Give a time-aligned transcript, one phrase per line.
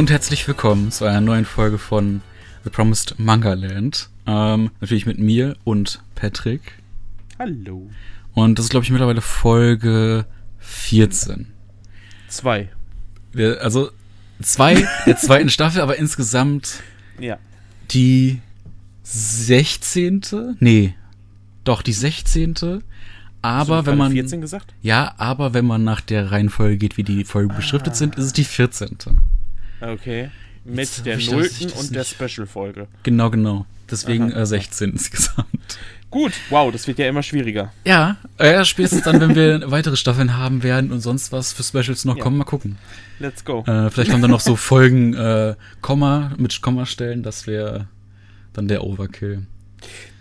[0.00, 2.22] und herzlich willkommen zu einer neuen Folge von
[2.64, 4.08] The Promised Manga Land.
[4.26, 6.78] Ähm, natürlich mit mir und Patrick.
[7.38, 7.86] Hallo.
[8.32, 10.24] Und das ist, glaube ich, mittlerweile Folge
[10.58, 11.48] 14.
[12.28, 12.70] Zwei.
[13.34, 13.90] Wir, also
[14.40, 16.82] zwei der zweiten Staffel, aber insgesamt
[17.18, 17.36] Ja.
[17.90, 18.40] die
[19.02, 20.56] 16.
[20.60, 20.94] Nee,
[21.64, 22.82] doch die 16.
[23.42, 24.72] Aber wenn man 14 gesagt?
[24.80, 28.32] ja, aber wenn man nach der Reihenfolge geht, wie die Folgen beschriftet sind, ist es
[28.32, 28.96] die 14.
[29.80, 30.30] Okay.
[30.64, 32.04] Jetzt Mit hab der nullten und der.
[32.04, 32.86] Special-Folge.
[33.02, 33.66] Genau, genau.
[33.90, 34.42] Deswegen Aha.
[34.42, 35.48] äh, 16 insgesamt.
[36.10, 37.72] Gut, wow, das wird ja immer schwieriger.
[37.84, 42.04] Ja, äh, spätestens dann, wenn wir weitere Staffeln haben werden und sonst was für Specials
[42.04, 42.22] noch Ja.
[42.22, 42.78] kommen, mal gucken.
[43.20, 43.62] Let's go.
[43.66, 47.86] Äh, vielleicht kommen dann noch so Folgen äh, Komma mit Kommastellen, das wäre
[48.52, 49.46] dann der Overkill.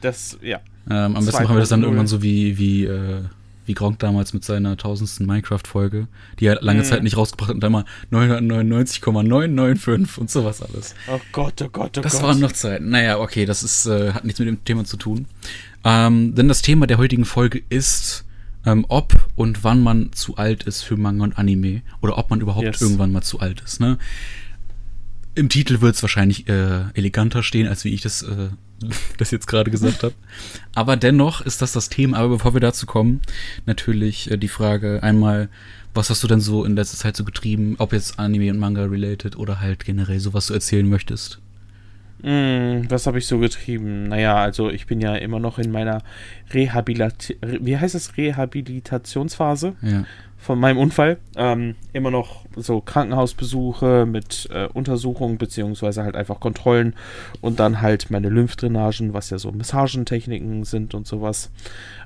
[0.02, 0.60] Das, ja.
[0.90, 1.84] Ähm, am besten machen wir das dann 2.0.
[1.86, 3.24] irgendwann so wie, wie, äh,
[3.70, 6.08] wie Gronk damals mit seiner tausendsten Minecraft-Folge,
[6.40, 6.84] die er lange Mhm.
[6.86, 10.96] Zeit nicht rausgebracht hat und dann mal 999,995 und sowas alles.
[11.08, 12.24] Oh Gott, oh Gott, oh Das Gott.
[12.24, 12.90] waren noch Zeiten.
[12.90, 15.26] Naja, okay, das ist, äh, hat nichts mit dem Thema zu tun.
[15.84, 18.26] Ähm, denn das Thema der heutigen Folge ist,
[18.66, 21.82] ähm, ob und wann man zu alt ist für Manga und Anime.
[22.02, 22.82] Oder ob man überhaupt Yes.
[22.82, 23.80] irgendwann mal zu alt ist.
[23.80, 23.98] Ne?
[25.36, 28.50] Im Titel wird es wahrscheinlich äh, eleganter stehen, als wie ich das, äh,
[29.18, 30.14] das jetzt gerade gesagt habe.
[30.76, 32.18] Aber dennoch ist das das Thema.
[32.18, 33.22] Aber bevor wir dazu kommen,
[33.66, 35.50] natürlich äh, die Frage einmal,
[35.94, 38.86] was hast du denn so in letzter Zeit so getrieben, ob jetzt Anime und Manga
[38.86, 41.40] related oder halt generell so, was du erzählen möchtest?
[42.22, 44.10] Mm, was habe ich so getrieben?
[44.10, 46.04] Naja, also ich bin ja immer noch in meiner
[46.54, 50.06] Rehabilit wie heißt es, Rehabilitationsphase Ja.
[50.40, 51.18] Von meinem Unfall.
[51.36, 56.96] Ähm, immer noch so Krankenhausbesuche mit äh, Untersuchungen beziehungsweise halt einfach Kontrollen
[57.42, 61.52] und dann halt meine Lymphdrainagen, was ja so Massagentechniken sind und sowas.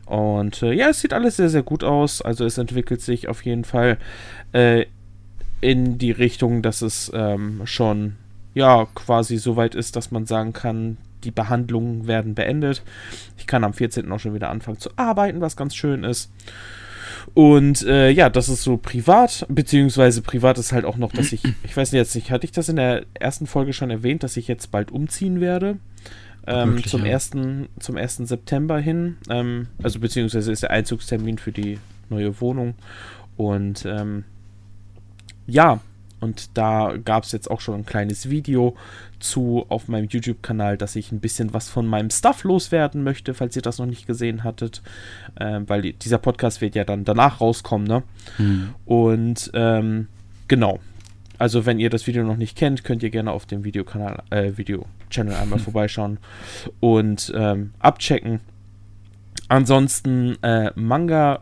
[0.05, 2.21] Und äh, ja, es sieht alles sehr, sehr gut aus.
[2.21, 3.97] Also es entwickelt sich auf jeden Fall
[4.51, 4.85] äh,
[5.61, 8.15] in die Richtung, dass es ähm, schon
[8.55, 12.83] ja quasi so weit ist, dass man sagen kann, die Behandlungen werden beendet.
[13.37, 14.11] Ich kann am 14.
[14.11, 16.31] auch schon wieder anfangen zu arbeiten, was ganz schön ist.
[17.33, 21.43] Und äh, ja, das ist so privat, beziehungsweise privat ist halt auch noch, dass ich,
[21.63, 24.47] ich weiß jetzt nicht, hatte ich das in der ersten Folge schon erwähnt, dass ich
[24.47, 25.77] jetzt bald umziehen werde?
[26.45, 27.13] Ähm, Möglich, zum, ja.
[27.13, 27.31] 1.,
[27.79, 28.17] zum 1.
[28.17, 29.17] September hin.
[29.29, 31.79] Ähm, also beziehungsweise ist der Einzugstermin für die
[32.09, 32.75] neue Wohnung.
[33.37, 34.25] Und ähm,
[35.47, 35.79] ja,
[36.23, 38.77] und da gab es jetzt auch schon ein kleines Video
[39.19, 43.57] zu auf meinem YouTube-Kanal, dass ich ein bisschen was von meinem Stuff loswerden möchte, falls
[43.57, 44.81] ihr das noch nicht gesehen hattet.
[45.37, 48.03] Ähm, weil die, dieser Podcast wird ja dann danach rauskommen, ne?
[48.37, 48.69] Hm.
[48.85, 50.07] Und ähm,
[50.47, 50.79] genau.
[51.39, 54.53] Also wenn ihr das Video noch nicht kennt, könnt ihr gerne auf dem Videokanal, äh,
[54.55, 56.19] Video-Channel einmal vorbeischauen
[56.79, 58.39] und ähm, abchecken.
[59.49, 61.41] Ansonsten äh, Manga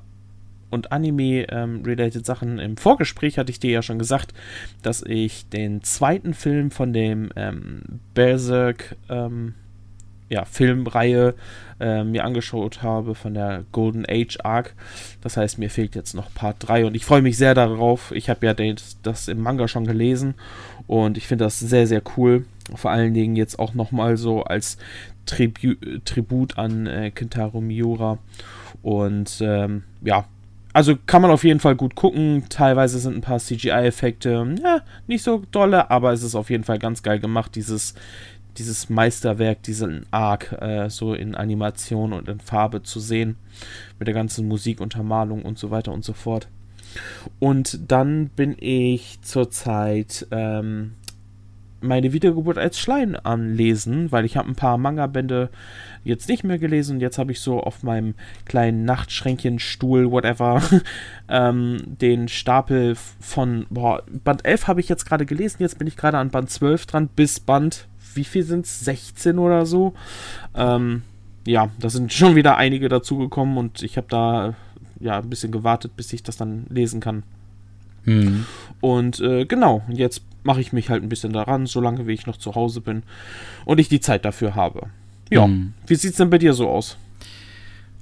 [0.72, 2.58] und Anime-related Sachen.
[2.58, 4.34] Im Vorgespräch hatte ich dir ja schon gesagt,
[4.82, 7.82] dass ich den zweiten Film von dem ähm,
[8.14, 9.54] Berserk ähm,
[10.30, 11.36] ja, Filmreihe
[11.82, 14.74] äh, mir angeschaut habe von der Golden Age Arc.
[15.20, 18.14] Das heißt, mir fehlt jetzt noch Part 3 und ich freue mich sehr darauf.
[18.14, 20.36] Ich habe ja den, das im Manga schon gelesen
[20.88, 22.46] und ich finde das sehr, sehr cool.
[22.74, 24.78] Vor allen Dingen jetzt auch nochmal so als
[25.26, 25.74] Tribu
[26.06, 28.18] Tribut an äh, Kentaro Miura.
[28.82, 30.26] Und ähm, ja,
[30.74, 32.46] also kann man auf jeden Fall gut gucken.
[32.50, 36.80] Teilweise sind ein paar CGI-Effekte ja, nicht so dolle, aber es ist auf jeden Fall
[36.80, 37.94] ganz geil gemacht, dieses,
[38.58, 43.38] dieses Meisterwerk, diesen Arc äh, so in Animation und in Farbe zu sehen.
[44.00, 46.48] Mit der ganzen Musikuntermalung und so weiter und so fort.
[47.40, 50.94] Und dann bin ich zurzeit ähm,
[51.82, 55.50] meine Wiedergeburt als Schleim anlesen, weil ich habe ein paar Manga-Bände
[56.04, 60.62] jetzt nicht mehr gelesen und jetzt habe ich so auf meinem kleinen Nachtschränkchen, Stuhl, whatever,
[61.30, 65.98] ähm, den Stapel von, boah, Band 11 habe ich jetzt gerade gelesen, jetzt bin ich
[65.98, 69.94] gerade an Band 12 dran, bis Band, wie viel sind es, 16 oder so.
[70.56, 71.04] Ähm,
[71.46, 74.56] ja, da sind schon wieder einige dazugekommen und ich habe da
[75.00, 77.24] ja ein bisschen gewartet, bis ich das dann lesen kann.
[78.04, 78.46] Hm.
[78.80, 82.38] Und äh, genau, jetzt mache ich mich halt ein bisschen daran, solange wie ich noch
[82.38, 83.04] zu Hause bin
[83.66, 84.88] und ich die Zeit dafür habe.
[85.30, 85.74] Ja, Hm.
[85.88, 86.98] wie sieht's denn bei dir so aus?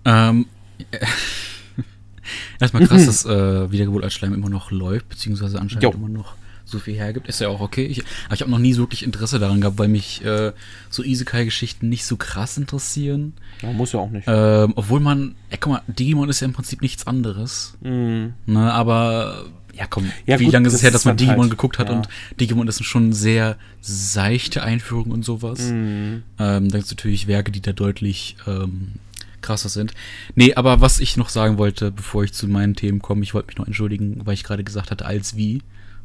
[0.06, 0.45] Ähm,
[2.59, 5.91] erstmal krass, dass äh, Wiedergeburt als Schleim immer noch läuft, beziehungsweise anscheinend Jo.
[5.91, 7.27] immer noch so viel hergibt.
[7.27, 7.86] Ist ja auch okay.
[7.86, 10.51] Ich, aber ich habe noch nie so wirklich Interesse daran gehabt, weil mich äh,
[10.91, 13.33] so Isekai-Geschichten nicht so krass interessieren.
[13.63, 14.25] Ja, muss ja auch nicht.
[14.27, 17.75] Ähm, obwohl man, ja, guck mal, Digimon ist ja im Prinzip nichts anderes.
[17.81, 19.45] Mm, Ne, aber
[19.80, 21.80] ja, komm, Ja, wie gut, lange ist es her, dass man dann Digimon halt, geguckt
[21.80, 21.96] hat ja.
[21.96, 22.10] und
[22.40, 25.60] Digimon ist schon sehr seichte Einführung und sowas.
[25.60, 28.94] mm, Ähm, da gibt es natürlich Werke, die da deutlich ähm,
[29.42, 29.94] krasser sind.
[30.36, 33.48] Nee, aber was ich noch sagen wollte, bevor ich zu meinen Themen komme, ich wollte
[33.48, 35.62] mich noch entschuldigen, weil ich gerade gesagt hatte, als wie.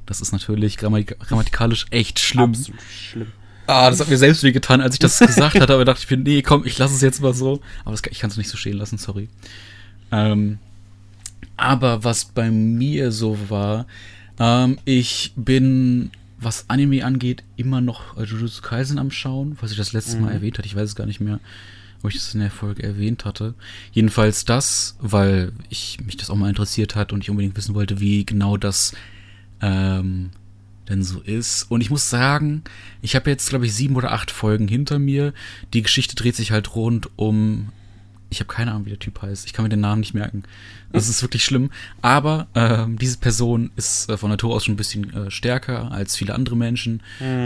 [0.06, 2.50] Das ist natürlich grammatik grammatikalisch echt schlimm.
[2.50, 3.32] Absolut schlimm.
[3.66, 6.10] Ah, das hat mir selbst weh getan, als ich das gesagt hatte, aber dachte ich
[6.10, 7.60] mir, nee, komm, ich lasse es jetzt mal so.
[7.84, 9.28] Aber das, ich kann es nicht so stehen lassen, sorry.
[10.12, 10.58] Ähm,
[11.56, 13.86] aber was bei mir so war,
[14.38, 19.92] ähm, ich bin, was Anime angeht, immer noch Jujutsu Kaisen am Schauen, was ich das
[19.92, 20.36] letzte Mal Mhm.
[20.36, 20.66] erwähnt hatte.
[20.68, 21.38] Ich weiß es gar nicht mehr,
[22.02, 23.54] ob ich das in der Folge erwähnt hatte.
[23.92, 28.00] Jedenfalls das, weil ich mich das auch mal interessiert hat und ich unbedingt wissen wollte,
[28.00, 28.92] wie genau das
[29.62, 30.30] ähm,
[30.88, 31.70] denn so ist.
[31.70, 32.62] Und ich muss sagen,
[33.00, 35.32] ich habe jetzt, glaube ich, sieben oder acht Folgen hinter mir.
[35.72, 37.70] Die Geschichte dreht sich halt rund um.
[38.34, 39.46] Ich habe keine Ahnung, wie der Typ heißt.
[39.46, 40.42] Ich kann mir den Namen nicht merken.
[40.92, 41.70] Das ist wirklich schlimm.
[42.02, 46.16] Aber ähm, diese Person ist äh, von Natur aus schon ein bisschen äh, stärker als
[46.16, 47.00] viele andere Menschen.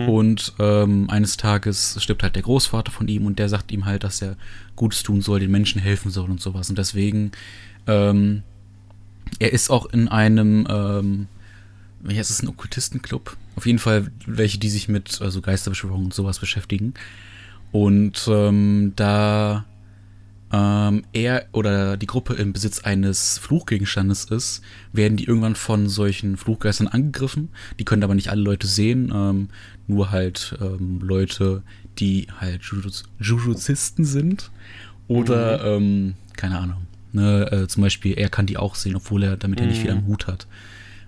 [0.08, 4.02] Und ähm, eines Tages stirbt halt der Großvater von ihm und der sagt ihm halt,
[4.02, 4.36] dass er
[4.76, 6.70] Gutes tun soll, den Menschen helfen soll und sowas.
[6.70, 7.32] Und deswegen,
[7.86, 8.42] ähm,
[9.38, 11.26] er ist auch in einem, ähm,
[12.00, 13.36] wie heißt es, ein Okkultistenclub?
[13.56, 16.94] Auf jeden Fall welche, die sich mit also Geisterbeschwörungen und sowas beschäftigen.
[17.72, 19.66] Und ähm, da
[20.52, 24.62] ähm, er oder die Gruppe im Besitz eines Fluchgegenstandes ist,
[24.92, 27.50] werden die irgendwann von solchen Fluchgeistern angegriffen.
[27.78, 29.48] Die können aber nicht alle Leute sehen, ähm,
[29.86, 31.62] nur halt ähm, Leute,
[31.98, 32.62] die halt
[33.18, 34.50] Jujuzisten sind.
[35.06, 36.82] Oder, ähm, keine Ahnung.
[37.12, 39.90] Ne, äh, zum Beispiel, er kann die auch sehen, obwohl er damit ja nicht viel
[39.90, 40.46] am Hut hat.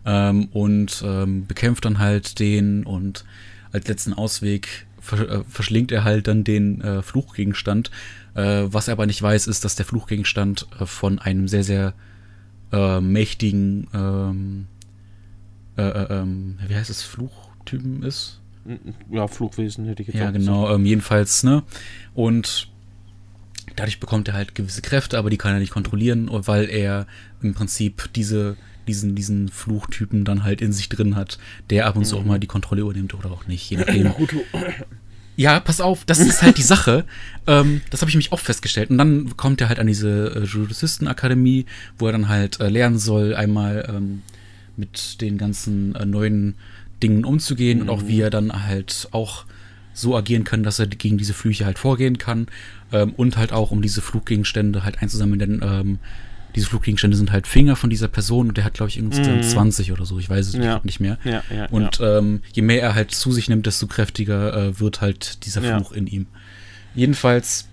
[0.06, 3.24] Ähm, und ähm, bekämpft dann halt den und
[3.72, 7.90] als letzten Ausweg verschlingt er halt dann den äh, Fluchgegenstand.
[8.34, 11.94] Äh, was er aber nicht weiß, ist, dass der Fluchgegenstand äh, von einem sehr, sehr
[12.72, 14.66] äh, mächtigen, ähm,
[15.76, 18.40] äh, äh, ähm, wie heißt es, Fluchtypen ist.
[19.10, 21.62] Ja, Flugwesen hätte ich jetzt Ja, genau, ähm, jedenfalls, ne?
[22.14, 22.68] Und
[23.76, 27.06] dadurch bekommt er halt gewisse Kräfte, aber die kann er nicht kontrollieren, weil er
[27.42, 31.38] im Prinzip diese, diesen, diesen Fluchtypen dann halt in sich drin hat,
[31.70, 34.12] der ab und zu auch mal die Kontrolle übernimmt oder auch nicht, je nachdem.
[35.36, 37.06] Ja, pass auf, das ist halt die Sache.
[37.46, 38.90] Ähm, das habe ich mich auch festgestellt.
[38.90, 41.64] Und dann kommt er halt an diese äh, Juristenakademie,
[41.98, 44.22] wo er dann halt äh, lernen soll, einmal ähm,
[44.76, 46.56] mit den ganzen äh, neuen
[47.02, 49.46] Dingen umzugehen und auch wie er dann halt auch
[49.94, 52.46] so agieren kann, dass er gegen diese Flüche halt vorgehen kann
[52.92, 55.98] ähm, und halt auch um diese Fluggegenstände halt einzusammeln, denn ähm,
[56.54, 59.42] diese Fluggegenstände sind halt Finger von dieser Person und der hat, glaube ich, insgesamt Mhm.
[59.42, 60.80] 20 oder so, ich weiß es Ja.
[60.84, 61.18] nicht mehr.
[61.24, 65.00] Ja, ja, Und ähm, je mehr er halt zu sich nimmt, desto kräftiger äh, wird
[65.00, 65.62] halt dieser.
[65.62, 66.26] Fluch in ihm.
[66.94, 67.68] Jedenfalls,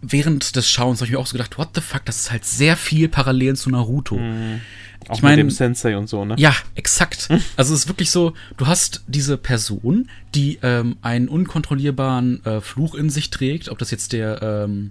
[0.00, 2.44] während des Schauens habe ich mir auch so gedacht, what the fuck, das ist halt
[2.44, 4.16] sehr viel Parallelen zu Naruto.
[4.18, 4.60] Mhm.
[5.08, 6.34] Auch ich mein- mit dem Sensei und so, ne?
[6.38, 7.28] Ja, exakt.
[7.56, 12.94] Also es ist wirklich so, du hast diese Person, die ähm, einen unkontrollierbaren äh, Fluch
[12.94, 14.90] in sich trägt, ob das jetzt der, ähm,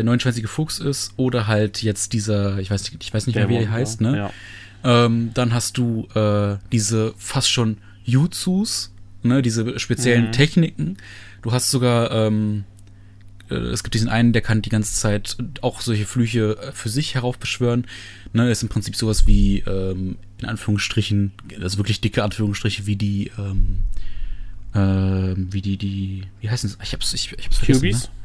[0.00, 3.56] der neunschwänzige Fuchs ist oder halt jetzt dieser, ich weiß, ich weiß nicht mehr, wie
[3.56, 4.16] er heißt, ne?
[4.16, 4.32] Ja.
[4.82, 8.92] Ähm, dann hast du äh, diese fast schon Jutsus,
[9.22, 10.32] ne, diese speziellen Mhm.
[10.32, 10.96] Techniken.
[11.42, 12.64] Du hast sogar, ähm,
[13.50, 16.88] äh, es gibt diesen einen, der kann die ganze Zeit auch solche Flüche äh, für
[16.88, 17.86] sich heraufbeschwören.
[18.32, 23.30] Ne, ist im Prinzip sowas wie, ähm, in Anführungsstrichen, also wirklich dicke Anführungsstriche, wie die,
[23.38, 23.80] ähm,
[24.74, 26.76] ähm, wie die, die, wie heißen sie?
[26.82, 27.82] Ich hab's, ich, ich hab's vergessen.
[27.82, 28.19] Ne?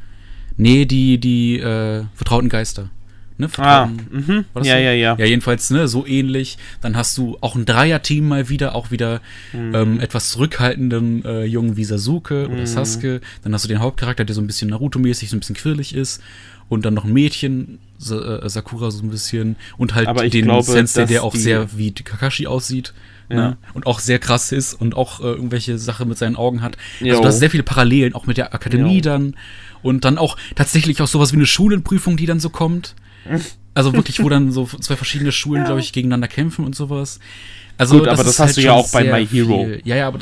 [0.56, 2.90] Nee, die, die, äh, vertrauten Geister.
[3.38, 4.28] Ne, Ah, vertrauten, mhm.
[4.54, 4.80] war das Ja, so?
[4.82, 5.16] ja, ja.
[5.18, 6.56] Ja, jedenfalls, ne, so ähnlich.
[6.80, 9.20] Dann hast du auch ein Dreier-Team mal wieder, auch wieder
[9.52, 9.74] Mhm.
[9.74, 12.66] ähm, etwas zurückhaltenden äh, Jungen wie Sasuke oder Mhm.
[12.66, 13.20] Sasuke.
[13.42, 16.22] Dann hast du den Hauptcharakter, der so ein bisschen Naruto-mäßig, so ein bisschen quirlig ist.
[16.70, 19.56] Und dann noch ein Mädchen, Sa äh, Sakura so ein bisschen.
[19.76, 22.94] Und halt den glaube, Sensei, der auch sehr wie Kakashi aussieht.
[23.28, 23.36] Ja.
[23.36, 23.56] Ne?
[23.74, 26.76] Und auch sehr krass ist und auch äh, irgendwelche Sachen mit seinen Augen hat.
[27.00, 27.20] Also Jo.
[27.20, 29.02] du hast sehr viele Parallelen, auch mit der Akademie Jo.
[29.02, 29.36] dann.
[29.82, 32.94] Und dann auch tatsächlich auch sowas wie eine Schulenprüfung, die dann so kommt.
[33.74, 37.20] Also wirklich, wo dann so zwei verschiedene Schulen, glaube ich, gegeneinander kämpfen und sowas.
[37.78, 39.64] Also Gut, aber das halt hast du ja auch bei My Hero.
[39.64, 39.82] Viel.
[39.84, 40.20] Ja, ja, aber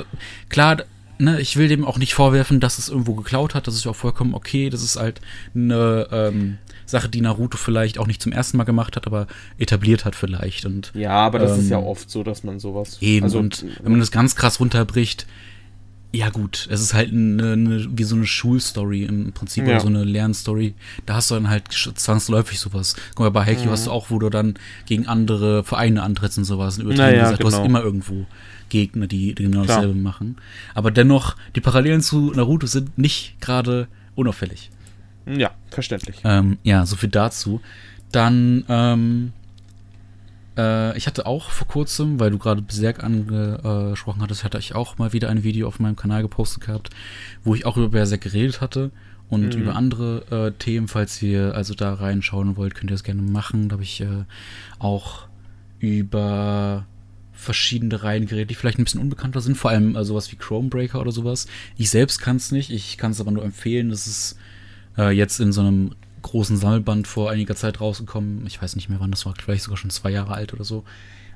[0.49, 0.83] klar,
[1.19, 3.67] ne, ich will dem auch nicht vorwerfen, dass es irgendwo geklaut hat.
[3.67, 4.71] Das ist ja auch vollkommen okay.
[4.71, 5.21] Das ist halt
[5.55, 9.27] eine ähm, Sache, die Naruto vielleicht auch nicht zum ersten Mal gemacht hat, aber
[9.59, 10.67] etabliert hat vielleicht.
[10.67, 12.99] Und Ja, aber das ist ja Ähm, oft so, dass man sowas.
[13.01, 15.27] Eben, Also, und wenn man das ganz krass runterbricht,
[16.13, 19.71] ja gut, es ist halt eine, eine, wie so eine Schulstory im Prinzip Ja.
[19.73, 20.75] oder so eine Lernstory.
[21.07, 22.95] Da hast du dann halt zwangsläufig sowas.
[23.17, 23.71] Guck mal, bei Haikyuu Mhm.
[23.71, 24.55] hast du auch, wo du dann
[24.87, 26.79] gegen andere Vereine antrittst und sowas.
[26.79, 27.65] Und Na ja, gesagt, du hast genau.
[27.67, 28.27] immer irgendwo
[28.69, 29.79] Gegner, die, die genau Klar.
[29.79, 30.37] dasselbe machen.
[30.75, 34.71] Aber dennoch, die Parallelen zu Naruto sind nicht gerade unauffällig.
[35.27, 36.17] Ja, verständlich.
[36.25, 37.61] Ähm, ja, so viel dazu.
[38.13, 39.33] Dann, ähm,
[40.57, 44.99] äh, ich hatte auch vor kurzem, weil du gerade Berserk angesprochen hattest, hatte ich auch
[44.99, 46.91] mal wieder ein Video auf meinem Kanal gepostet gehabt,
[47.43, 48.91] wo ich auch über Berserk geredet hatte
[49.29, 49.63] und Mhm.
[49.63, 50.87] über andere äh, Themen.
[50.89, 53.69] Falls ihr also da reinschauen wollt, könnt ihr das gerne machen.
[53.69, 54.25] Da habe ich äh,
[54.79, 55.27] auch
[55.81, 56.87] über
[57.33, 61.11] verschiedene Reihengeräte, die vielleicht ein bisschen unbekannter sind, vor allem äh, sowas wie Chromebreaker oder
[61.13, 61.47] sowas.
[61.77, 63.91] Ich selbst kann es nicht, ich kann es aber nur empfehlen.
[63.91, 64.39] Das ist
[64.99, 68.47] äh, jetzt in so einem großen Sammelband vor einiger Zeit rausgekommen.
[68.47, 70.85] Ich weiß nicht mehr, wann das war, vielleicht sogar schon zwei Jahre alt oder so.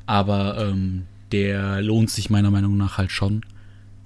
[0.07, 3.43] Aber ähm, der lohnt sich meiner Meinung nach halt schon.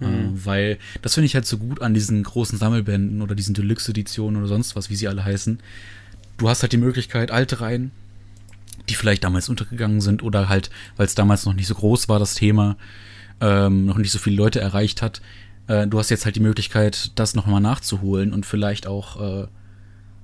[0.01, 0.37] Äh, mhm.
[0.37, 4.39] Äh, weil das finde ich halt so gut an diesen großen Sammelbänden oder diesen Deluxe-Editionen
[4.39, 5.61] oder sonst was, wie sie alle heißen.
[6.39, 7.93] Du hast halt die Möglichkeit, alte Reihen
[8.89, 12.19] die vielleicht damals untergegangen sind oder halt, weil es damals noch nicht so groß war,
[12.19, 12.77] das Thema,
[13.41, 15.21] ähm, noch nicht so viele Leute erreicht hat.
[15.67, 19.47] Äh, du hast jetzt halt die Möglichkeit, das nochmal nachzuholen und vielleicht auch äh,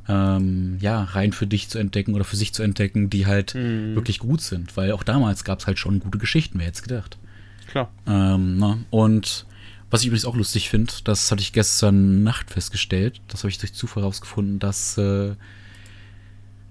[0.09, 3.95] ähm, ja, rein für dich zu entdecken oder für sich zu entdecken, die halt mhm.
[3.95, 4.76] wirklich gut sind.
[4.76, 7.18] Weil auch damals gab es halt schon gute Geschichten, wer es gedacht.
[7.68, 7.90] Klar.
[8.07, 9.47] Ähm, na, und
[9.90, 13.59] was ich übrigens auch lustig finde, das hatte ich gestern Nacht festgestellt, das habe ich
[13.59, 15.35] durch Zufall rausgefunden, dass äh,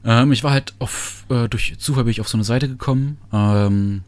[0.03, 3.17] ähm, ich war halt auf, äh, durch Zufall bin ich auf so eine Seite gekommen.
[3.33, 4.03] Ähm,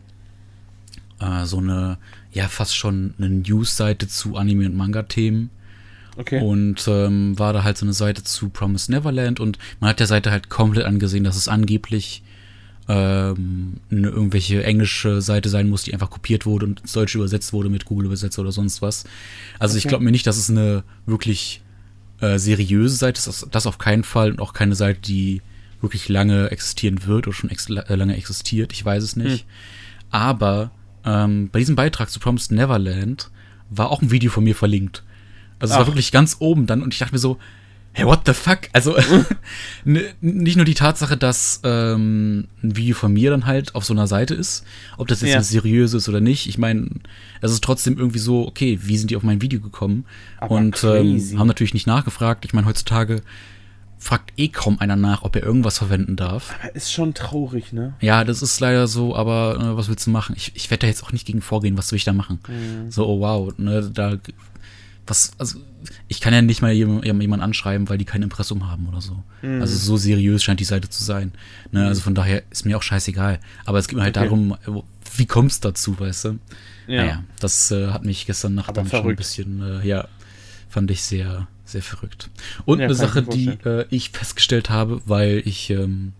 [1.19, 1.97] äh, so eine,
[2.39, 5.49] ja, fast schon eine News-Seite zu Anime- und Manga-Themen.
[6.15, 6.41] Okay.
[6.41, 10.07] Und ähm, war da halt so eine Seite zu Promise Neverland und man hat der
[10.07, 12.23] Seite halt komplett angesehen, dass es angeblich
[12.87, 17.51] ähm, eine irgendwelche englische Seite sein muss, die einfach kopiert wurde und ins Deutsche übersetzt
[17.51, 19.03] wurde mit Google-Übersetzer oder sonst was.
[19.59, 19.79] Also okay.
[19.79, 21.61] ich glaube mir nicht, dass es eine wirklich
[22.21, 25.41] äh, seriöse Seite ist, das auf keinen Fall und auch keine Seite, die
[25.81, 28.71] wirklich lange existieren wird oder schon ex lange existiert.
[28.71, 29.41] Ich weiß es nicht.
[29.41, 29.49] Hm.
[30.11, 30.71] Aber
[31.09, 33.31] ähm, bei diesem Beitrag zu Promised Neverland
[33.69, 35.03] war auch ein Video von mir verlinkt.
[35.59, 35.77] Also Ach.
[35.77, 37.37] es war wirklich ganz oben dann und ich dachte mir so,
[37.93, 38.59] hey, what the fuck?
[38.71, 38.95] Also
[40.21, 44.07] nicht nur die Tatsache, dass ähm, ein Video von mir dann halt auf so einer
[44.07, 44.63] Seite ist,
[44.97, 45.41] ob das jetzt ja.
[45.41, 46.47] seriös ist oder nicht.
[46.47, 46.87] Ich meine,
[47.41, 50.05] es ist trotzdem irgendwie so, okay, wie sind die auf mein Video gekommen?
[50.37, 52.45] Aber und ähm, haben natürlich nicht nachgefragt.
[52.45, 53.21] Ich meine, heutzutage
[53.99, 56.55] fragt eh kaum einer nach, ob er irgendwas verwenden darf.
[56.59, 57.93] Aber ist schon traurig, ne?
[57.99, 60.35] Ja, das ist leider so, aber äh, was willst du machen?
[60.37, 62.39] Ich, ich werde da jetzt auch nicht gegen vorgehen, was will ich da machen?
[62.47, 62.89] Mhm.
[62.89, 64.17] So, oh wow, ne, da,
[65.05, 65.59] was, also,
[66.07, 69.21] ich kann ja nicht mal jemanden anschreiben, weil die kein Impressum haben oder so.
[69.41, 69.61] Mhm.
[69.61, 71.33] Also, so seriös scheint die Seite zu sein.
[71.71, 73.39] Ne, also von daher ist mir auch scheißegal.
[73.65, 74.25] Aber es geht mir halt okay.
[74.25, 74.55] darum,
[75.17, 76.39] wie kommst du dazu, weißt du?
[76.87, 77.03] Ja.
[77.03, 79.03] Naja, das äh, hat mich gestern Nacht aber dann verrückt.
[79.03, 80.07] schon ein bisschen, äh, ja,
[80.69, 82.29] fand ich sehr, sehr verrückt.
[82.65, 86.13] Und ja, eine Sache, die äh, ich festgestellt habe, weil ich, ähm,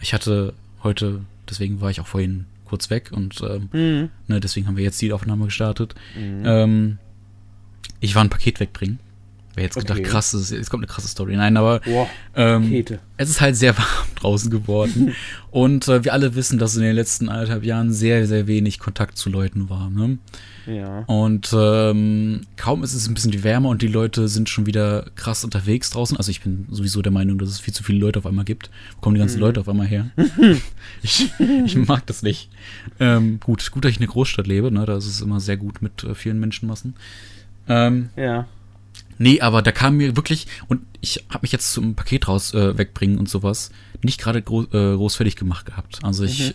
[0.00, 4.10] ich hatte heute, deswegen war ich auch vorhin kurz weg und ähm, mhm.
[4.26, 5.94] ne, deswegen haben wir jetzt die Aufnahme gestartet.
[6.16, 6.42] Mhm.
[6.44, 6.98] Ähm,
[8.00, 8.98] ich war ein Paket wegbringen.
[9.58, 9.86] Wer jetzt okay.
[9.88, 11.34] gedacht, krass, es kommt eine krasse Story.
[11.34, 12.84] Nein, aber Boah, ähm,
[13.16, 15.16] es ist halt sehr warm draußen geworden.
[15.50, 19.18] und äh, wir alle wissen, dass in den letzten anderthalb Jahren sehr, sehr wenig Kontakt
[19.18, 19.90] zu Leuten war.
[19.90, 20.18] Ne?
[20.66, 21.00] Ja.
[21.08, 25.42] Und ähm, kaum ist es ein bisschen wärmer und die Leute sind schon wieder krass
[25.42, 26.16] unterwegs draußen.
[26.16, 28.70] Also ich bin sowieso der Meinung, dass es viel zu viele Leute auf einmal gibt.
[28.94, 29.42] Wo kommen die ganzen mhm.
[29.42, 30.10] Leute auf einmal her?
[31.02, 31.32] ich,
[31.64, 32.48] ich mag das nicht.
[33.00, 34.70] Ähm, gut, gut, dass ich in einer Großstadt lebe.
[34.70, 34.86] Ne?
[34.86, 36.94] Da ist es immer sehr gut mit äh, vielen Menschenmassen.
[37.68, 38.46] Ähm, ja.
[39.18, 42.78] Nee, aber da kam mir wirklich, und ich habe mich jetzt zum Paket raus äh,
[42.78, 43.70] wegbringen und sowas,
[44.02, 45.98] nicht gerade gro äh, groß fertig gemacht gehabt.
[46.02, 46.54] Also ich mhm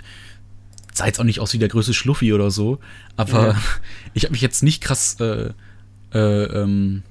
[0.93, 2.79] sah jetzt auch nicht aus wie der größte Schluffi oder so,
[3.17, 3.55] aber ja.
[4.13, 5.51] ich habe mich jetzt nicht krass äh,
[6.13, 7.03] äh, ähm,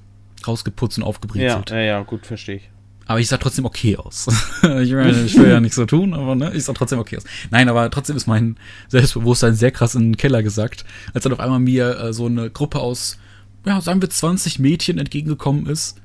[0.47, 1.69] rausgeputzt und aufgebrezelt.
[1.69, 2.69] Ja, ja, ja, gut, verstehe ich.
[3.05, 4.27] Aber ich sah trotzdem okay aus.
[4.61, 7.25] ich, meine, ich will ja nicht so tun, aber ne, ich sah trotzdem okay aus.
[7.51, 8.55] Nein, aber trotzdem ist mein
[8.87, 12.49] Selbstbewusstsein sehr krass in den Keller gesackt, als dann auf einmal mir äh, so eine
[12.49, 13.19] Gruppe aus,
[13.65, 15.97] ja, sagen wir 20 Mädchen entgegengekommen ist.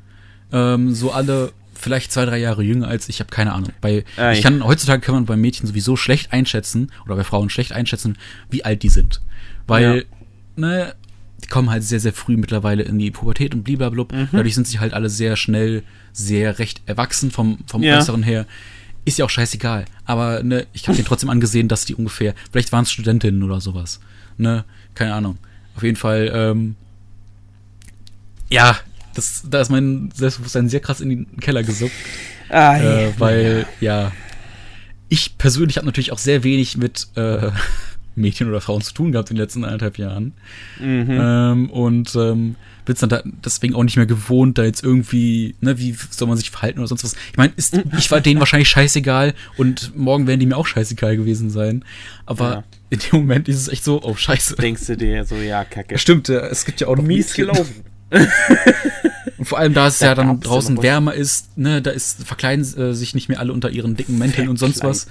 [0.52, 3.70] Ähm, so alle vielleicht zwei, drei Jahre jünger als ich, habe keine Ahnung.
[3.80, 7.50] Bei, ah, ich kann, heutzutage kann man bei Mädchen sowieso schlecht einschätzen, oder bei Frauen
[7.50, 8.18] schlecht einschätzen,
[8.50, 9.20] wie alt die sind.
[9.66, 10.02] Weil, ja.
[10.56, 10.94] ne,
[11.42, 14.06] die kommen halt sehr, sehr früh mittlerweile in die Pubertät und blablabla.
[14.10, 14.28] Mhm.
[14.32, 17.98] Dadurch sind sie halt alle sehr schnell, sehr recht erwachsen vom, vom ja.
[17.98, 18.46] Äußeren her.
[19.04, 19.84] Ist ja auch scheißegal.
[20.04, 23.60] Aber ne, ich habe denen trotzdem angesehen, dass die ungefähr, vielleicht waren es Studentinnen oder
[23.60, 24.00] sowas.
[24.36, 25.38] Ne, keine Ahnung.
[25.76, 26.74] Auf jeden Fall, ähm,
[28.50, 28.78] ja,
[29.14, 31.92] das, da ist mein Selbstbewusstsein sehr krass in den Keller gesuckt.
[32.48, 34.12] Ah, äh, weil, ja,
[35.08, 37.50] ich persönlich habe natürlich auch sehr wenig mit äh,
[38.14, 40.32] Mädchen oder Frauen zu tun gehabt in den letzten anderthalb Jahren.
[40.78, 41.18] Mhm.
[41.20, 45.78] Ähm, und ähm, bin dann da deswegen auch nicht mehr gewohnt, da jetzt irgendwie, ne,
[45.78, 47.16] wie soll man sich verhalten oder sonst was.
[47.30, 47.52] Ich meine,
[47.98, 51.84] ich war denen wahrscheinlich scheißegal und morgen werden die mir auch scheißegal gewesen sein.
[52.24, 52.64] Aber ja.
[52.90, 54.56] in dem Moment ist es echt so, oh scheiße.
[54.56, 55.98] Denkst du dir so, ja, kacke.
[55.98, 57.84] Stimmt, es gibt ja auch noch mies gelaufen.
[58.10, 62.64] Und vor allem, da es ja, ja dann draußen wärmer ist, ne, da ist, verkleiden
[62.76, 65.06] äh, sich nicht mehr alle unter ihren dicken Mänteln und sonst was.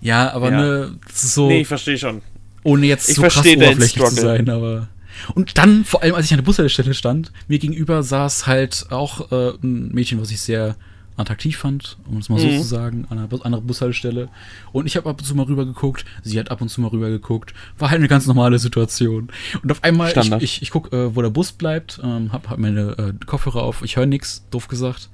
[0.00, 0.60] Ja, ja aber ja.
[0.60, 1.48] ne, so.
[1.48, 2.22] Nee, ich verstehe schon.
[2.62, 4.88] Ohne jetzt ich so krass oberflächlich zu sein, aber.
[5.34, 9.32] Und dann, vor allem, als ich an der Bushaltestelle stand, mir gegenüber saß halt auch
[9.32, 10.76] äh, ein Mädchen, was ich sehr
[11.16, 12.58] attraktiv fand, um es mal so Mhm.
[12.58, 14.28] zu sagen, an einer Bus andere Bushaltestelle.
[14.72, 16.88] Und ich habe ab und zu mal rüber geguckt, sie hat ab und zu mal
[16.88, 17.54] rüber geguckt.
[17.78, 19.28] War halt eine ganz normale Situation.
[19.62, 20.42] Und auf einmal, ich, Standard.
[20.42, 23.82] ich, ich guck, äh, wo der Bus bleibt, ähm, hab, hab meine äh, Kopfhörer auf,
[23.82, 25.08] ich höre nichts, doof gesagt.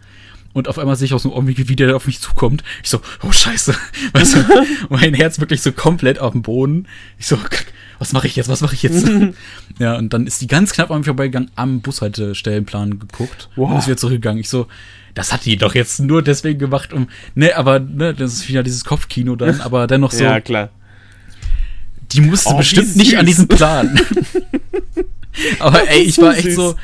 [0.54, 2.62] Und auf einmal sehe ich aus dem Umweg, wie der auf mich zukommt.
[2.82, 3.74] Ich so, oh Scheiße.
[4.12, 4.44] Weißt du,
[4.90, 6.88] mein Herz wirklich so komplett auf dem Boden.
[7.18, 7.38] Ich so,
[7.98, 9.08] was mache ich jetzt, was mache ich jetzt?
[9.78, 13.70] ja, und dann ist die ganz knapp an mir vorbeigegangen, am Bushaltestellenplan geguckt Wow.
[13.70, 14.40] und ist wieder zurückgegangen.
[14.40, 14.66] Ich so,
[15.14, 18.62] das hat die doch jetzt nur deswegen gemacht, um, ne, aber, ne, das ist wieder
[18.62, 20.70] dieses Kopfkino dann, aber dennoch so, Ja, klar.
[22.12, 23.98] die musste Oh, bestimmt nicht an diesen Plan.
[25.58, 26.76] aber ey, ich so war echt so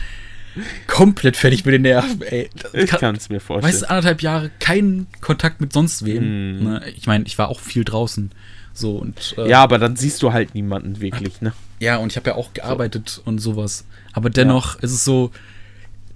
[0.87, 2.51] komplett fertig mit den Nerven, ey.
[2.73, 3.73] Ich kann- es mir vorstellen.
[3.73, 6.59] Weißt du, anderthalb Jahre keinen Kontakt mit sonst wem.
[6.59, 6.65] Mm.
[6.65, 6.83] Ne?
[6.97, 8.33] Ich meine, ich war auch viel draußen.
[8.73, 11.53] So und äh, ja, aber dann siehst du halt niemanden wirklich, ne?
[11.81, 13.85] ja, und ich habe ja auch gearbeitet und sowas.
[14.13, 15.31] Aber dennoch ist es so,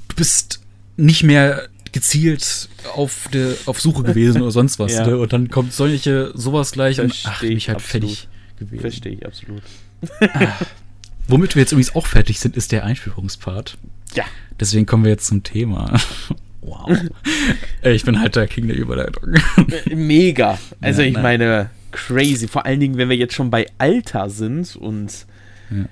[0.08, 0.60] du bist
[0.96, 4.92] nicht mehr gezielt auf der auf Suche gewesen oder sonst was.
[4.96, 5.06] Ja.
[5.06, 5.18] Ne?
[5.18, 8.10] Und dann kommt solche sowas gleich und ach, Versteh bin ich ich halt absolut.
[8.10, 8.80] fertig gewesen.
[8.80, 9.62] Verstehe ich absolut.
[11.28, 13.78] Womit wir jetzt übrigens auch fertig sind, ist der Einführungspart.
[14.14, 14.24] Ja.
[14.58, 15.98] Deswegen kommen wir jetzt zum Thema.
[16.60, 16.90] wow.
[17.82, 19.34] Ich bin halt der King der Überleitung.
[19.94, 20.58] Mega.
[20.80, 21.22] Also Ja, ich nein.
[21.22, 22.48] meine, crazy.
[22.48, 25.26] Vor allen Dingen, wenn wir jetzt schon bei Alter sind und
[25.70, 25.86] Ja.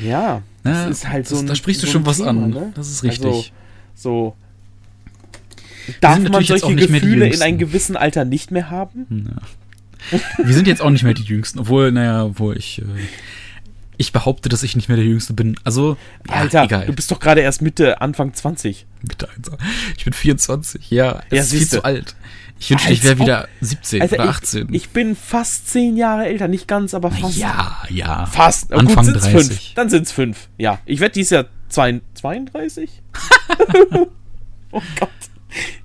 [0.00, 2.50] ja, Na, das ist halt so ein Da sprichst du so schon was Thema, an.
[2.50, 2.72] ne?
[2.74, 3.26] Das ist richtig.
[3.26, 3.44] Also,
[3.94, 4.36] so.
[6.00, 9.26] Darf man solche Gefühle in einem gewissen Alter nicht mehr haben?
[10.10, 10.16] Ja.
[10.44, 12.80] Wir sind jetzt auch nicht mehr die Jüngsten, obwohl, naja, wo ich.
[12.80, 12.84] Äh,
[13.98, 15.54] ich behaupte, dass ich nicht mehr der Jüngste bin.
[15.62, 15.96] Also,
[16.28, 16.86] ja, Alter, egal.
[16.86, 18.86] du bist doch gerade erst Mitte, Anfang 20.
[19.02, 19.50] Bitte eins.
[19.96, 20.90] Ich bin 24.
[20.90, 21.76] Ja, es Ja, ist viel siehste.
[21.76, 22.16] zu alt.
[22.58, 24.68] Ich wünschte, ich Als wäre ob- wieder 17 Alter, oder ich, 18.
[24.74, 27.36] ich bin fast zehn Jahre älter, nicht ganz, aber fast.
[27.36, 28.26] ja, ja.
[28.26, 28.72] Fast.
[28.72, 29.48] Anfang Gut, sind's 30.
[29.48, 29.74] fünf.
[29.74, 30.48] Dann sind es fünf.
[30.58, 30.78] Ja.
[30.84, 32.90] Ich werde dieses Jahr zwei- 32?
[34.72, 35.08] oh Gott.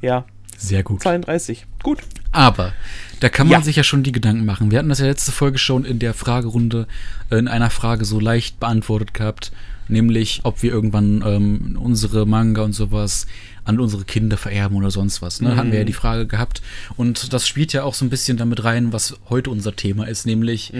[0.01, 0.25] Ja,
[0.57, 1.01] Sehr gut.
[1.01, 1.65] 32.
[1.83, 1.99] Gut.
[2.31, 2.73] Aber
[3.19, 3.63] da kann man Ja.
[3.63, 4.71] sich ja schon die Gedanken machen.
[4.71, 6.87] Wir hatten das ja letzte Folge schon in der Fragerunde
[7.29, 9.51] äh, in einer Frage so leicht beantwortet gehabt,
[9.87, 13.27] nämlich ob wir irgendwann ähm, unsere Manga und sowas
[13.65, 15.41] an unsere Kinder vererben oder sonst was.
[15.41, 15.55] Ne?
[15.55, 16.61] Hatten wir ja die Frage gehabt.
[16.95, 20.25] Und das spielt ja auch so ein bisschen damit rein, was heute unser Thema ist,
[20.25, 20.73] nämlich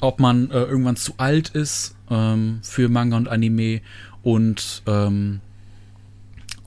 [0.00, 3.80] ob man äh, irgendwann zu alt ist ähm, für Manga und Anime
[4.22, 5.40] und ähm,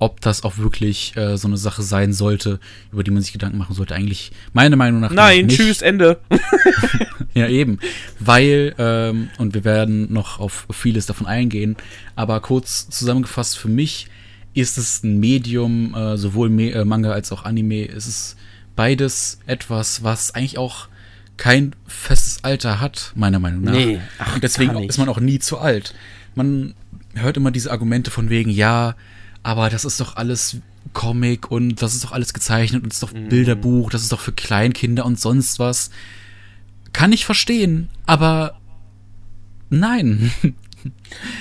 [0.06, 2.60] ob das auch wirklich äh, so eine Sache sein sollte,
[2.92, 3.96] über die man sich Gedanken machen sollte.
[3.96, 5.58] Eigentlich, meiner Meinung nach, Nein, nicht.
[5.58, 6.20] tschüss, Ende.
[7.34, 7.80] Ja, eben.
[8.18, 11.76] Weil, ähm, und wir werden noch auf vieles davon eingehen,
[12.16, 14.08] aber kurz zusammengefasst, für mich
[14.54, 17.90] ist es ein Medium, äh, sowohl Me äh, Manga als auch Anime.
[17.90, 18.38] Es ist
[18.78, 20.88] beides etwas, was eigentlich auch
[21.36, 23.74] kein festes Alter hat, meiner Meinung nach.
[23.74, 25.94] Nee, ach, und deswegen ist man auch nie zu alt.
[26.36, 26.74] Man
[27.16, 28.96] hört immer diese Argumente von wegen, ja,
[29.46, 30.58] aber das ist doch alles
[30.94, 33.30] Comic und das ist doch alles gezeichnet und das ist doch Mhm.
[33.30, 35.92] Bilderbuch, das ist doch für Kleinkinder und sonst was.
[36.94, 38.60] Kann ich verstehen, aber
[39.70, 40.32] nein.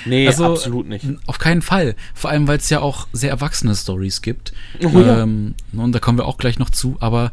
[0.07, 1.05] Nee, Also, absolut nicht.
[1.27, 1.97] Auf keinen Fall.
[2.15, 4.55] Vor allem, weil es ja auch sehr erwachsene Stories gibt.
[4.83, 5.23] Oh ja.
[5.23, 7.31] ähm, und da kommen wir auch gleich noch zu, aber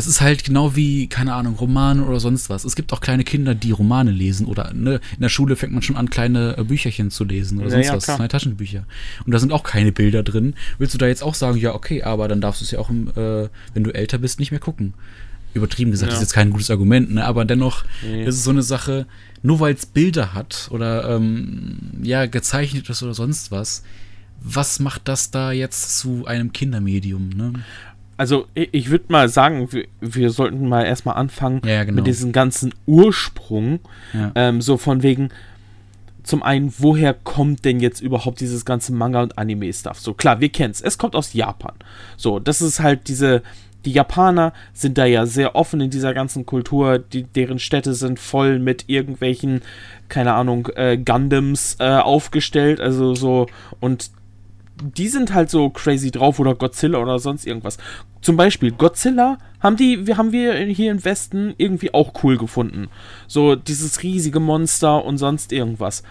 [0.00, 2.64] es ist halt genau wie, keine Ahnung, Romane oder sonst was.
[2.64, 5.82] Es gibt auch kleine Kinder, die Romane lesen oder ne, in der Schule fängt man
[5.82, 8.84] schon an, kleine äh, Bücherchen zu lesen oder Ja, sonst ja, was, kleine Taschenbücher.
[9.24, 10.54] Und da sind auch keine Bilder drin.
[10.78, 12.90] Willst du da jetzt auch sagen, ja, okay, aber dann darfst du es ja auch,
[12.90, 14.94] im, äh, wenn du älter bist, nicht mehr gucken.
[15.52, 16.16] Übertrieben gesagt, Ja.
[16.16, 17.24] ist jetzt kein gutes Argument, ne?
[17.24, 18.24] aber dennoch Nee.
[18.24, 19.06] ist es so eine Sache,
[19.42, 23.82] nur weil es Bilder hat oder ähm, ja, gezeichnet ist oder sonst was,
[24.42, 27.52] was macht das da jetzt zu einem Kindermedium, ne?
[28.20, 31.96] Also, ich, würde mal sagen, wir, wir sollten mal erstmal anfangen ja, genau.
[31.96, 33.80] mit diesem ganzen Ursprung.
[34.12, 34.32] Ja.
[34.34, 35.30] Ähm, so von wegen,
[36.22, 39.98] zum einen, woher kommt denn jetzt überhaupt dieses ganze Manga- und Anime-Stuff?
[40.00, 40.82] So, klar, wir kennen es.
[40.82, 41.72] Es kommt aus Japan.
[42.18, 43.42] So, das ist halt diese.
[43.86, 46.98] Die Japaner sind da ja sehr offen in dieser ganzen Kultur.
[46.98, 49.62] Die, deren Städte sind voll mit irgendwelchen,
[50.10, 52.82] keine Ahnung, äh, Gundams äh, aufgestellt.
[52.82, 53.46] Also so.
[53.80, 54.10] Und
[54.82, 57.78] die sind halt so crazy drauf oder Godzilla oder sonst irgendwas.
[58.22, 62.88] Zum Beispiel Godzilla haben die, wir haben wir hier im Westen irgendwie auch cool gefunden.
[63.26, 66.02] So dieses riesige Monster und sonst irgendwas.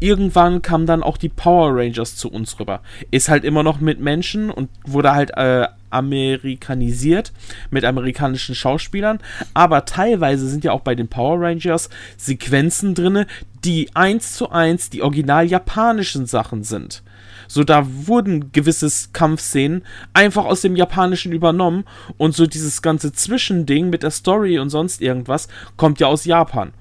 [0.00, 2.80] Irgendwann kamen dann auch die Power Rangers zu uns rüber.
[3.10, 7.32] Ist halt immer noch mit Menschen und wurde halt äh, amerikanisiert
[7.70, 9.20] mit amerikanischen Schauspielern.
[9.54, 13.26] Aber teilweise sind ja auch bei den Power Rangers Sequenzen drinne,
[13.64, 17.02] die eins zu eins die original japanischen Sachen sind.
[17.48, 21.84] So, da wurden gewisse Kampfszenen einfach aus dem Japanischen übernommen
[22.16, 26.72] und so dieses ganze Zwischending mit der Story und sonst irgendwas kommt ja aus Japan.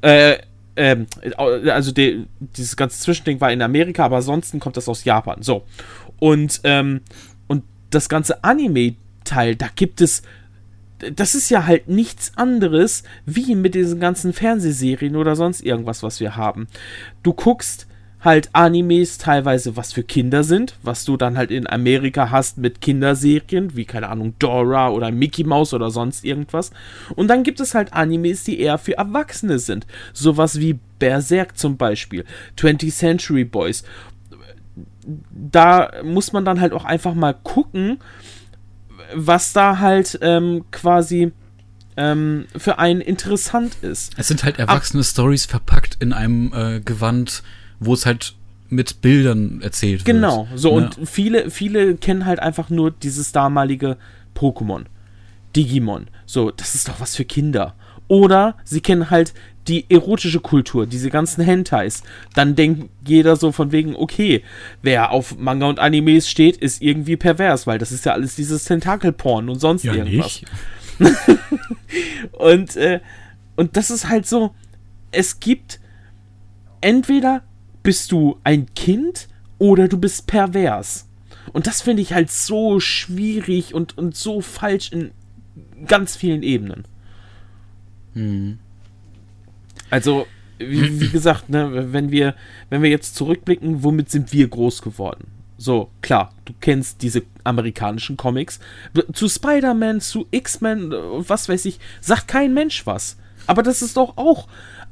[0.00, 0.38] Äh,
[0.76, 1.06] ähm,
[1.38, 5.42] also de, dieses ganze Zwischending war in Amerika, aber ansonsten kommt das aus Japan.
[5.42, 5.64] So.
[6.18, 7.00] Und, ähm,
[7.46, 10.22] und das ganze Anime Teil, da gibt es
[11.16, 16.20] das ist ja halt nichts anderes wie mit diesen ganzen Fernsehserien oder sonst irgendwas, was
[16.20, 16.68] wir haben.
[17.22, 17.86] Du guckst
[18.24, 22.80] halt Animes teilweise, was für Kinder sind, was du dann halt in Amerika hast mit
[22.80, 26.70] Kinderserien, wie keine Ahnung, Dora oder Mickey Mouse oder sonst irgendwas.
[27.14, 29.86] Und dann gibt es halt Animes, die eher für Erwachsene sind.
[30.14, 32.24] Sowas wie Berserk zum Beispiel,
[32.58, 33.84] 20th Century Boys.
[35.30, 37.98] Da muss man dann halt auch einfach mal gucken,
[39.14, 41.32] was da halt ähm, quasi
[41.96, 44.12] ähm, für einen interessant ist.
[44.16, 47.42] Es sind halt erwachsene Ab Stories verpackt in einem äh, Gewand,
[47.86, 48.34] wo es halt
[48.68, 50.48] mit Bildern erzählt genau, wird.
[50.48, 50.86] Genau, so ne?
[50.86, 53.96] und viele, viele kennen halt einfach nur dieses damalige
[54.34, 54.84] Pokémon,
[55.54, 56.08] Digimon.
[56.26, 57.74] So, das ist doch was für Kinder.
[58.08, 59.32] Oder sie kennen halt
[59.68, 62.02] die erotische Kultur, diese ganzen Hentais,
[62.34, 64.42] dann denkt jeder so von wegen, okay,
[64.82, 68.64] wer auf Manga und Animes steht, ist irgendwie pervers, weil das ist ja alles dieses
[68.64, 70.42] Tentakelporn und sonst ja, irgendwas.
[72.32, 73.00] und, äh,
[73.56, 74.54] und das ist halt so,
[75.12, 75.80] es gibt
[76.82, 77.42] entweder
[77.84, 81.06] bist du ein Kind oder du bist pervers.
[81.52, 85.12] Und das finde ich halt so schwierig und, und so falsch in
[85.86, 86.84] ganz vielen Ebenen.
[88.14, 88.58] Hm.
[89.90, 90.26] Also,
[90.58, 92.34] wie, wie, gesagt, ne, wenn wir,
[92.70, 95.28] wenn wir jetzt zurückblicken, womit sind wir groß geworden?
[95.56, 98.58] So, klar, du kennst diese amerikanischen Comics.
[99.12, 103.16] Zu Spider-Man, zu X-Men, was weiß ich, sagt kein Mensch was.
[103.46, 104.48] Aber das ist doch auch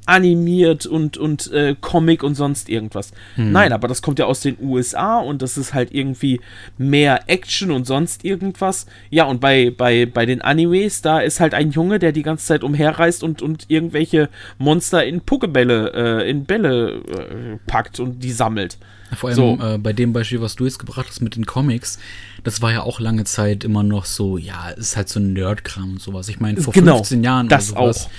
[0.06, 3.12] animiert und, und äh, Comic und sonst irgendwas.
[3.36, 3.52] Hm.
[3.52, 6.40] Nein, aber das kommt ja aus den USA und das ist halt irgendwie
[6.76, 8.86] mehr Action und sonst irgendwas.
[9.10, 12.46] Ja, und bei, bei, bei den Animes, da ist halt ein Junge, der die ganze
[12.46, 18.32] Zeit umherreist und, und irgendwelche Monster in Pokebälle, äh, in Bälle äh, packt und die
[18.32, 18.78] sammelt.
[19.14, 19.58] Vor allem so.
[19.62, 21.98] äh, bei dem Beispiel, was du jetzt gebracht hast mit den Comics,
[22.44, 25.92] das war ja auch lange Zeit immer noch so, ja, ist halt so ein Nerdkram
[25.92, 26.28] und sowas.
[26.28, 28.10] Ich meine, vor genau, 15 Jahren das oder sowas, auch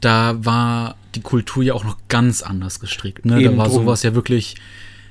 [0.00, 3.24] da war die Kultur ja auch noch ganz anders gestrickt.
[3.24, 3.42] Ne?
[3.42, 3.82] da war drum.
[3.82, 4.56] sowas ja wirklich,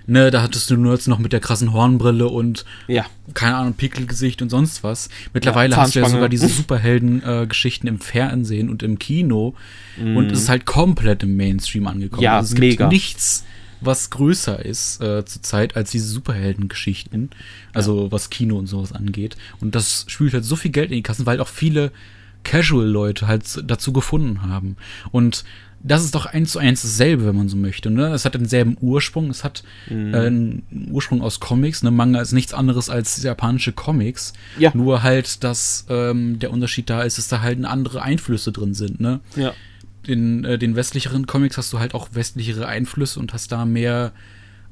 [0.07, 3.05] ne, da hattest du nur jetzt noch mit der krassen Hornbrille und ja.
[3.33, 5.09] keine Ahnung, Pickelgesicht und sonst was.
[5.33, 9.55] Mittlerweile ja, hast du ja sogar diese Superhelden-Geschichten äh, im Fernsehen und im Kino
[9.97, 10.17] mm.
[10.17, 12.23] und es ist halt komplett im Mainstream angekommen.
[12.23, 12.85] Ja, also es mega.
[12.85, 13.45] gibt nichts,
[13.81, 17.29] was größer ist äh, zurzeit als diese Superhelden-Geschichten.
[17.73, 18.11] Also ja.
[18.11, 19.37] was Kino und sowas angeht.
[19.61, 21.91] Und das spült halt so viel Geld in die Kassen, weil auch viele
[22.43, 24.77] Casual-Leute halt dazu gefunden haben.
[25.11, 25.43] Und
[25.81, 27.89] das ist doch eins zu eins dasselbe, wenn man so möchte.
[27.89, 28.07] Ne?
[28.07, 30.13] Es hat denselben Ursprung, es hat mhm.
[30.13, 31.83] äh, einen Ursprung aus Comics.
[31.83, 31.91] Ne?
[31.91, 34.33] Manga ist nichts anderes als japanische Comics.
[34.57, 34.71] Ja.
[34.73, 38.99] Nur halt, dass ähm, der Unterschied da ist, dass da halt andere Einflüsse drin sind.
[38.99, 39.21] Ne?
[39.35, 39.53] Ja.
[40.05, 44.11] In äh, den westlicheren Comics hast du halt auch westlichere Einflüsse und hast da mehr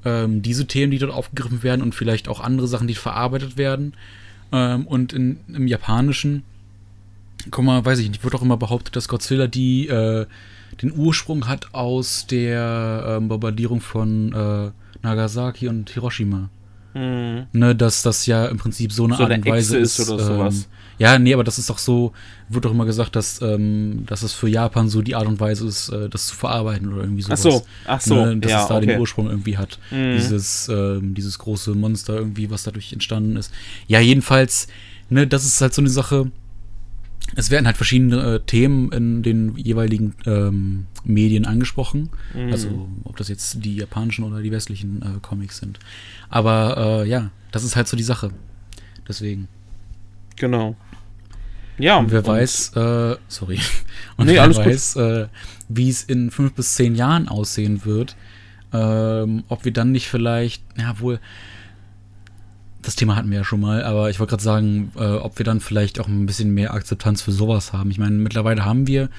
[0.04, 3.94] ähm, diese Themen, die dort aufgegriffen werden und vielleicht auch andere Sachen, die verarbeitet werden.
[4.52, 6.44] Ähm, und in, im Japanischen
[7.52, 10.26] guck mal, weiß ich nicht, wird auch immer behauptet, dass Godzilla die äh,
[10.82, 16.50] den Ursprung hat aus der äh, Bombardierung von äh, Nagasaki und Hiroshima.
[16.94, 17.48] Mhm.
[17.52, 20.00] Ne, dass das ja im Prinzip so eine so Art und Weise ist.
[20.10, 20.68] Oder ähm, sowas.
[21.00, 22.12] Ja, nee, aber das ist doch so,
[22.50, 25.68] wird doch immer gesagt, dass, ähm, dass es für Japan so die Art und Weise
[25.68, 27.46] ist, äh, das zu verarbeiten oder irgendwie sowas.
[27.46, 28.26] Ach so, ach so.
[28.26, 28.88] Ne, dass ja, es da okay.
[28.88, 29.78] den Ursprung irgendwie hat.
[29.92, 30.14] Mhm.
[30.14, 33.54] Dieses, ähm, dieses große Monster irgendwie, was dadurch entstanden ist.
[33.88, 34.68] Ja, jedenfalls,
[35.10, 36.32] ne, das ist halt so eine Sache,
[37.36, 42.10] es werden halt verschiedene äh, Themen in den jeweiligen ähm, Medien angesprochen.
[42.34, 42.52] Mhm.
[42.52, 45.80] Also ob das jetzt die japanischen oder die westlichen äh, Comics sind.
[46.30, 48.32] Aber äh, ja, das ist halt so die Sache.
[49.08, 49.48] Deswegen.
[50.36, 50.76] Genau.
[51.78, 51.98] Ja.
[51.98, 53.60] Und wer und weiß, äh, sorry.
[54.18, 55.28] Und nee, wer weiß, äh,
[55.70, 58.16] wie es in fünf bis zehn Jahren aussehen wird.
[58.74, 61.20] Ähm, ob wir dann nicht vielleicht, ja wohl,
[62.88, 65.44] das Thema hatten wir ja schon mal, aber ich wollte gerade sagen, äh, ob wir
[65.44, 67.92] dann vielleicht auch ein bisschen mehr Akzeptanz für sowas haben.
[67.92, 69.10] Ich meine, mittlerweile haben wir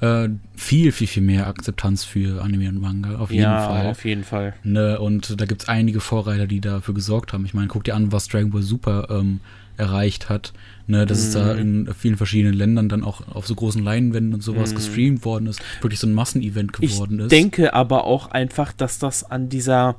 [0.00, 3.86] äh, viel, viel, viel mehr Akzeptanz für Anime und Manga, auf jeden ja, Fall.
[3.86, 4.54] auf jeden Fall.
[4.64, 7.44] Ne, und da gibt es einige Vorreiter, die dafür gesorgt haben.
[7.44, 9.40] Ich meine, guck dir an, was Dragon Ball Super ähm,
[9.76, 10.54] erreicht hat.
[10.86, 11.24] Ne, dass mhm.
[11.26, 11.60] es da mhm.
[11.60, 14.76] in vielen verschiedenen Ländern dann auch auf so großen Leinwänden und sowas mhm.
[14.76, 17.32] gestreamt worden ist, wirklich so ein Massenevent geworden ich ist.
[17.32, 19.96] Ich denke aber auch einfach, dass das an dieser,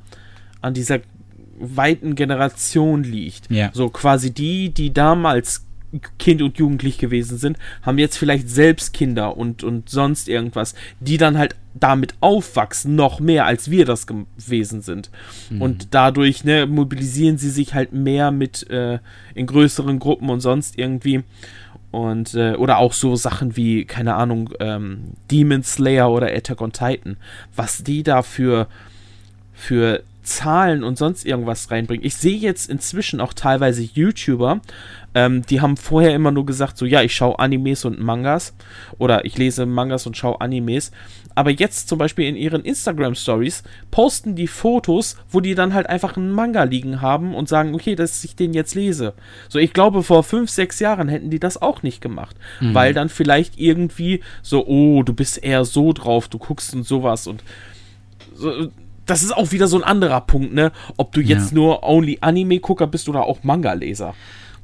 [0.62, 1.02] an dieser
[1.60, 3.52] weiten Generation liegt.
[3.52, 3.70] Ja.
[3.74, 5.66] So quasi die, die damals
[6.20, 11.18] Kind und Jugendlich gewesen sind, haben jetzt vielleicht selbst Kinder und, und sonst irgendwas, die
[11.18, 15.10] dann halt damit aufwachsen, noch mehr als wir das gewesen sind.
[15.50, 15.62] Mhm.
[15.62, 19.00] Und dadurch ne, mobilisieren sie sich halt mehr mit äh,
[19.34, 21.24] in größeren Gruppen und sonst irgendwie.
[21.92, 26.72] Und, äh, oder auch so Sachen wie, keine Ahnung, ähm, Demon Slayer oder Attack on
[26.72, 27.18] Titan.
[27.56, 28.68] Was die da für,
[29.54, 32.06] für Zahlen und sonst irgendwas reinbringen.
[32.06, 34.62] Ich sehe jetzt inzwischen auch teilweise YouTuber,
[35.16, 38.54] ähm, die haben vorher immer nur gesagt, so ja, ich schaue Animes und Mangas
[39.00, 40.92] oder ich lese Mangas und schaue Animes.
[41.34, 45.88] Aber jetzt zum Beispiel in ihren Instagram Stories posten die Fotos, wo die dann halt
[45.88, 49.14] einfach einen Manga liegen haben und sagen, okay, dass ich den jetzt lese.
[49.48, 52.74] So, ich glaube, vor fünf, sechs Jahren hätten die das auch nicht gemacht, mhm.
[52.76, 57.26] weil dann vielleicht irgendwie so, oh, du bist eher so drauf, du guckst und sowas
[57.26, 57.44] und
[58.36, 58.70] so,
[59.10, 60.72] das ist auch wieder so ein anderer Punkt, ne?
[60.98, 61.56] Ob du jetzt ja.
[61.56, 64.14] nur only Anime-Gucker bist oder auch Manga-Leser.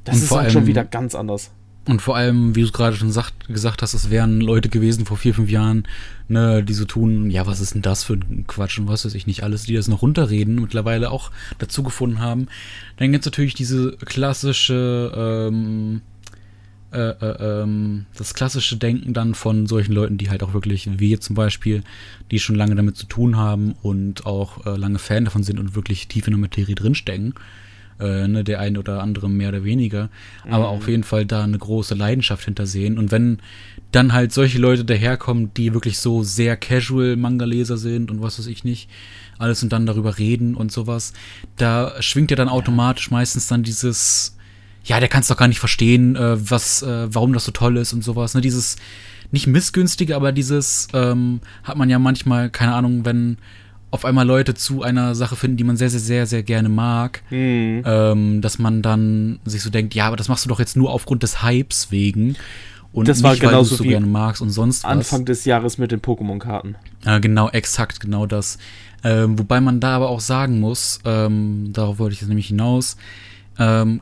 [0.04, 1.50] Das und ist halt schon wieder ganz anders.
[1.88, 5.16] Und vor allem, wie du gerade schon sagt, gesagt hast, es wären Leute gewesen vor
[5.16, 5.86] vier, fünf Jahren,
[6.26, 9.14] ne, die so tun, ja, was ist denn das für ein Quatsch und was weiß
[9.14, 12.48] ich nicht alles, die das noch runterreden, mittlerweile auch dazu gefunden haben.
[12.96, 16.02] Dann gibt es natürlich diese klassische, ähm,
[16.92, 21.10] äh, äh, ähm, das klassische Denken dann von solchen Leuten, die halt auch wirklich, wie
[21.10, 21.82] jetzt zum Beispiel,
[22.30, 25.74] die schon lange damit zu tun haben und auch äh, lange Fan davon sind und
[25.74, 27.34] wirklich tief in der Materie drinstecken
[28.00, 30.10] äh, ne, der eine oder andere mehr oder weniger,
[30.44, 30.52] mhm.
[30.52, 32.98] aber auf jeden Fall da eine große Leidenschaft hintersehen.
[32.98, 33.38] Und wenn
[33.92, 38.46] dann halt solche Leute daherkommen, die wirklich so sehr casual Manga-Leser sind und was weiß
[38.46, 38.90] ich nicht,
[39.38, 41.12] alles und dann darüber reden und sowas,
[41.56, 44.35] da schwingt ja dann automatisch meistens dann dieses,
[44.86, 47.76] ja, der kann es doch gar nicht verstehen, äh, was, äh, warum das so toll
[47.76, 48.76] ist und sowas, ne, dieses
[49.32, 53.38] nicht missgünstige, aber dieses ähm, hat man ja manchmal, keine Ahnung, wenn
[53.90, 57.22] auf einmal Leute zu einer Sache finden, die man sehr, sehr, sehr, sehr gerne mag,
[57.30, 57.82] mhm.
[57.84, 60.90] ähm, dass man dann sich so denkt, ja, aber das machst du doch jetzt nur
[60.90, 62.36] aufgrund des Hypes wegen.
[62.92, 64.90] Und das war nicht, genauso weil du so gerne magst und sonst was.
[64.90, 66.76] Anfang des Jahres mit den Pokémon-Karten.
[67.04, 68.58] Ja, genau, exakt, genau das.
[69.04, 72.96] Ähm, wobei man da aber auch sagen muss, ähm, darauf wollte ich jetzt nämlich hinaus,
[73.58, 74.00] ähm,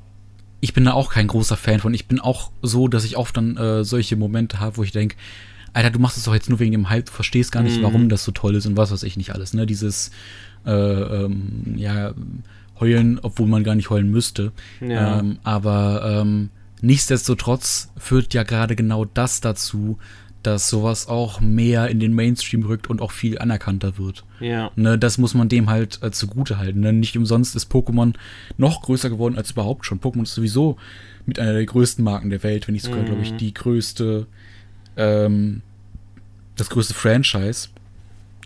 [0.64, 1.92] ich bin da auch kein großer Fan von.
[1.92, 5.14] Ich bin auch so, dass ich oft dann äh, solche Momente habe, wo ich denke,
[5.74, 7.82] Alter, du machst es doch jetzt nur wegen dem Hype, du verstehst gar nicht, mhm.
[7.82, 9.66] warum das so toll ist und was weiß ich nicht alles, ne?
[9.66, 10.10] Dieses,
[10.64, 12.14] äh, ähm, ja,
[12.80, 14.52] heulen, obwohl man gar nicht heulen müsste.
[14.80, 15.18] Ja.
[15.18, 16.48] Ähm, aber ähm,
[16.80, 19.98] nichtsdestotrotz führt ja gerade genau das dazu,
[20.46, 24.24] dass sowas auch mehr in den Mainstream rückt und auch viel anerkannter wird.
[24.40, 24.70] Ja.
[24.76, 26.80] Ne, das muss man dem halt äh, zugute halten.
[26.80, 26.92] Ne?
[26.92, 28.14] Nicht umsonst ist Pokémon
[28.56, 30.00] noch größer geworden als überhaupt schon.
[30.00, 30.76] Pokémon ist sowieso
[31.26, 33.06] mit einer der größten Marken der Welt, wenn nicht sogar, mhm.
[33.06, 34.26] glaube ich, die größte
[34.96, 35.62] ähm,
[36.56, 37.68] das größte Franchise.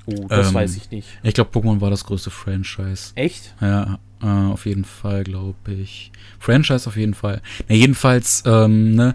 [0.06, 1.08] Oh, das ähm, weiß ich nicht.
[1.22, 3.12] Ich glaube, Pokémon war das größte Franchise.
[3.14, 3.54] Echt?
[3.60, 6.10] Ja, äh, auf jeden Fall, glaube ich.
[6.38, 7.42] Franchise auf jeden Fall.
[7.68, 9.14] Na, jedenfalls, ähm, ne,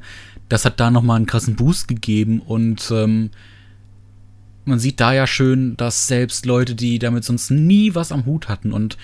[0.54, 3.32] das hat da nochmal einen krassen Boost gegeben und ähm,
[4.66, 8.50] man sieht da ja schön, dass selbst Leute, die damit sonst nie was am Hut
[8.50, 9.00] hatten und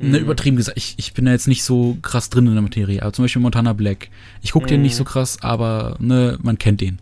[0.00, 0.24] ne, mhm.
[0.24, 3.12] übertrieben gesagt, ich, ich bin da jetzt nicht so krass drin in der Materie, aber
[3.12, 4.08] zum Beispiel Montana Black.
[4.42, 4.70] Ich gucke mhm.
[4.70, 6.98] den nicht so krass, aber ne, man kennt den.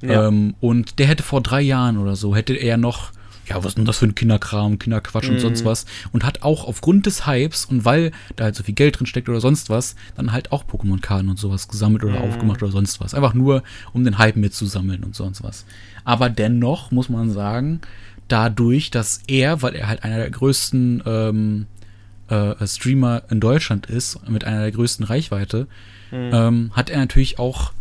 [0.00, 0.28] Ja.
[0.28, 3.12] Ähm, und der hätte vor drei Jahren oder so, hätte er noch,
[3.48, 5.34] ja, was ist denn das für ein Kinderkram, Kinderquatsch mhm.
[5.34, 5.86] und sonst was.
[6.12, 9.28] Und hat auch aufgrund des Hypes und weil da halt so viel Geld drin steckt
[9.28, 12.28] oder sonst was, dann halt auch Pokémon-Karten und sowas gesammelt oder mhm.
[12.28, 13.14] aufgemacht oder sonst was.
[13.14, 15.64] Einfach nur, um den Hype mitzusammeln und sonst was.
[16.04, 17.80] Aber dennoch muss man sagen,
[18.28, 21.66] dadurch, dass er, weil er halt einer der größten ähm,
[22.28, 25.68] äh, Streamer in Deutschland ist, mit einer der größten Reichweite,
[26.10, 26.30] mhm.
[26.32, 27.72] ähm, hat er natürlich auch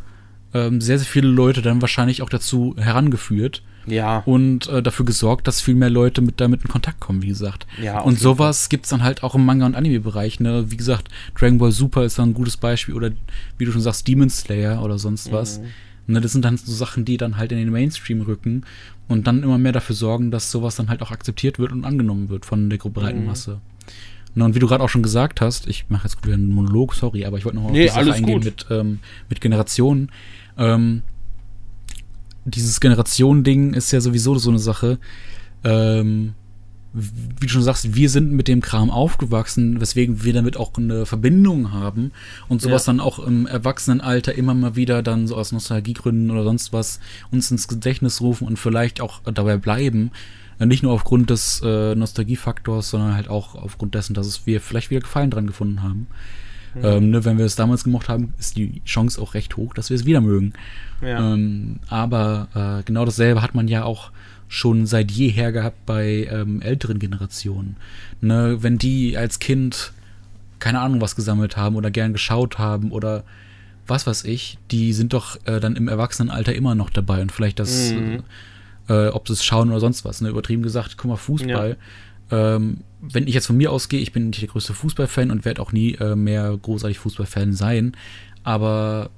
[0.53, 3.63] ähm, sehr, sehr viele Leute dann wahrscheinlich auch dazu herangeführt.
[3.87, 4.23] Ja.
[4.25, 7.67] Und äh, dafür gesorgt, dass viel mehr Leute mit damit in Kontakt kommen, wie gesagt.
[7.81, 10.39] Ja, und sowas gibt es dann halt auch im Manga- und Anime-Bereich.
[10.39, 10.71] Ne?
[10.71, 12.95] Wie gesagt, Dragon Ball Super ist dann ein gutes Beispiel.
[12.95, 13.11] Oder
[13.57, 15.59] wie du schon sagst, Demon Slayer oder sonst was.
[15.59, 15.65] Mhm.
[16.07, 18.63] Ne, das sind dann so Sachen, die dann halt in den Mainstream rücken
[19.07, 22.29] und dann immer mehr dafür sorgen, dass sowas dann halt auch akzeptiert wird und angenommen
[22.29, 23.25] wird von der breiten mhm.
[23.25, 23.59] Masse.
[24.35, 26.93] Ne, und wie du gerade auch schon gesagt hast, ich mache jetzt wieder einen Monolog,
[26.93, 30.11] sorry, aber ich wollte noch mal nee, auf die Sache eingehen mit, ähm, mit Generationen.
[30.57, 31.01] Ähm,
[32.45, 34.99] dieses Generationending ist ja sowieso so eine Sache.
[35.63, 36.33] Ähm,
[36.97, 41.05] wie du schon sagst, wir sind mit dem Kram aufgewachsen, weswegen wir damit auch eine
[41.05, 42.13] Verbindung haben
[42.47, 42.93] und sowas ja.
[42.93, 47.51] dann auch im Erwachsenenalter immer mal wieder dann so aus Nostalgiegründen oder sonst was uns
[47.51, 50.11] ins Gedächtnis rufen und vielleicht auch dabei bleiben.
[50.57, 54.61] Äh, nicht nur aufgrund des äh, Nostalgiefaktors, sondern halt auch aufgrund dessen, dass es wir
[54.61, 56.07] vielleicht wieder Gefallen dran gefunden haben.
[56.75, 56.85] Mhm.
[56.85, 59.89] Ähm, ne, wenn wir es damals gemocht haben, ist die Chance auch recht hoch, dass
[59.89, 60.53] wir es wieder mögen.
[61.01, 61.33] Ja.
[61.33, 64.11] Ähm, aber äh, genau dasselbe hat man ja auch
[64.47, 67.77] schon seit jeher gehabt bei ähm, älteren Generationen.
[68.21, 69.93] Ne, wenn die als Kind
[70.59, 73.23] keine Ahnung was gesammelt haben oder gern geschaut haben oder
[73.87, 77.59] was weiß ich, die sind doch äh, dann im Erwachsenenalter immer noch dabei und vielleicht
[77.59, 78.23] das, mhm.
[78.89, 80.21] äh, ob sie es schauen oder sonst was.
[80.21, 80.29] Ne?
[80.29, 81.69] Übertrieben gesagt, guck mal, Fußball.
[81.69, 81.75] Ja
[82.31, 85.61] ähm, wenn ich jetzt von mir ausgehe, ich bin nicht der größte Fußballfan und werde
[85.61, 87.95] auch nie äh, mehr großartig Fußballfan sein,
[88.43, 89.09] aber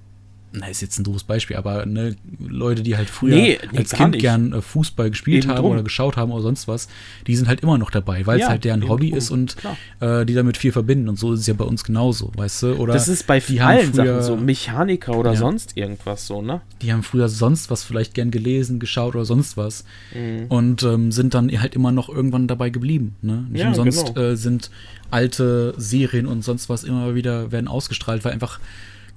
[0.54, 3.92] na, ist jetzt ein doofes Beispiel, aber ne, Leute, die halt früher Nee, nee, als
[3.92, 4.22] Kind nicht.
[4.22, 5.72] gern äh, Fußball gespielt Eben haben drum.
[5.74, 6.88] oder geschaut haben oder sonst was,
[7.28, 9.56] die sind halt immer noch dabei, weil es Ja, halt deren Hobby drum, ist und
[10.00, 11.10] äh, die damit viel verbinden.
[11.10, 12.74] Und so ist es ja bei uns genauso, weißt du?
[12.78, 15.38] Oder Das ist bei die haben allen früher- Sachen so, Mechaniker oder Ja.
[15.38, 16.62] sonst irgendwas so, ne?
[16.82, 19.84] die haben früher sonst was vielleicht gern gelesen, geschaut oder sonst was
[20.16, 20.46] Mhm.
[20.48, 23.16] und ähm, sind dann halt immer noch irgendwann dabei geblieben.
[23.22, 23.46] Ne?
[23.50, 24.28] Nicht Ja, umsonst genau.
[24.28, 24.72] äh, sind
[25.12, 28.60] alte Serien und sonst was immer wieder werden ausgestrahlt, weil einfach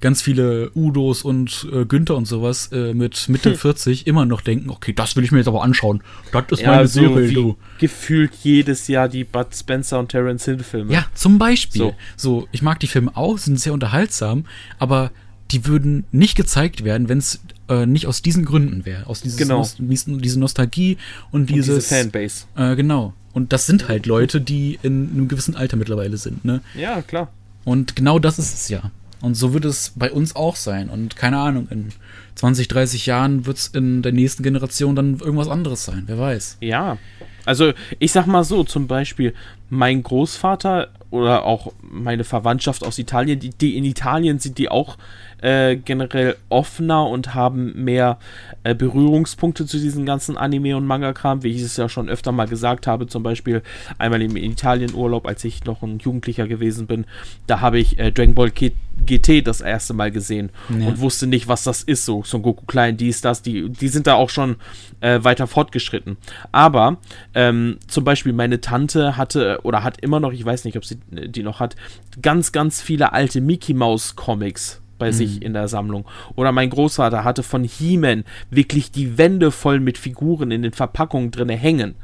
[0.00, 4.70] ganz viele Udos und äh, Günther und sowas äh, mit Mitte 40 immer noch denken,
[4.70, 6.02] okay, das will ich mir jetzt aber anschauen.
[6.32, 7.56] Das ist meine so Serie, du.
[7.78, 10.92] gefühlt jedes Jahr die Bud Spencer und Terence Hill Filme.
[10.92, 11.80] Ja, zum Beispiel.
[11.80, 11.94] So.
[12.16, 12.48] So.
[12.52, 14.44] ich mag die Filme auch, sind sehr unterhaltsam,
[14.78, 15.10] aber
[15.50, 19.06] die würden nicht gezeigt werden, wenn es äh, nicht aus diesen Gründen wäre.
[19.06, 19.58] Aus dieses Genau.
[19.58, 20.96] Nost diese Nostalgie
[21.30, 21.88] und Und diese dieses.
[21.88, 22.44] Fanbase.
[22.56, 23.14] Äh, genau.
[23.32, 26.62] Und das sind halt Leute, die in einem gewissen Alter mittlerweile sind, ne?
[26.76, 27.32] Ja, klar.
[27.64, 28.90] Und genau das ist es ja.
[29.22, 30.88] Und so wird es bei uns auch sein.
[30.88, 31.90] Und keine Ahnung, in
[32.36, 36.04] 20, 30 Jahren wird es in der nächsten Generation dann irgendwas anderes sein.
[36.06, 36.58] Wer weiß.
[36.60, 36.96] Ja.
[37.44, 39.34] Also, ich sag mal so, zum Beispiel,
[39.68, 44.96] mein Großvater oder auch meine Verwandtschaft aus Italien, die, die in Italien sind die auch
[45.42, 48.18] äh, generell offener und haben mehr
[48.64, 52.46] äh, Berührungspunkte zu diesen ganzen Anime- und Manga-Kram, wie ich es ja schon öfter mal
[52.46, 53.62] gesagt habe, zum Beispiel
[53.98, 57.06] einmal im Italienurlaub, als ich noch ein Jugendlicher gewesen bin,
[57.46, 58.72] da habe ich äh, Dragon Ball G
[59.06, 60.88] GT das erste Mal gesehen Ja.
[60.88, 64.06] und wusste nicht, was das ist, so Son Goku Klein, dies, das, die, die sind
[64.06, 64.56] da auch schon
[65.00, 66.18] äh, weiter fortgeschritten.
[66.52, 66.98] Aber
[67.32, 70.98] ähm, zum Beispiel meine Tante hatte oder hat immer noch, ich weiß nicht, ob sie
[71.16, 71.76] äh, die noch hat,
[72.20, 76.04] ganz, ganz viele alte Mickey Mouse Comics bei sich in der Sammlung.
[76.36, 81.32] Oder mein Großvater hatte von He-Man wirklich die Wände voll mit Figuren in den Verpackungen
[81.32, 81.96] drinne hängen.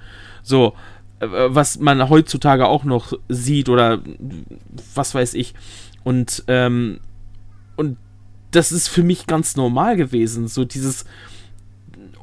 [0.43, 0.73] So,
[1.21, 4.01] äh, was man heutzutage auch noch sieht oder
[4.95, 5.55] was weiß ich.
[6.03, 6.99] Und, ähm,
[7.77, 7.99] und
[8.51, 10.49] das ist für mich ganz normal gewesen.
[10.49, 11.05] So dieses,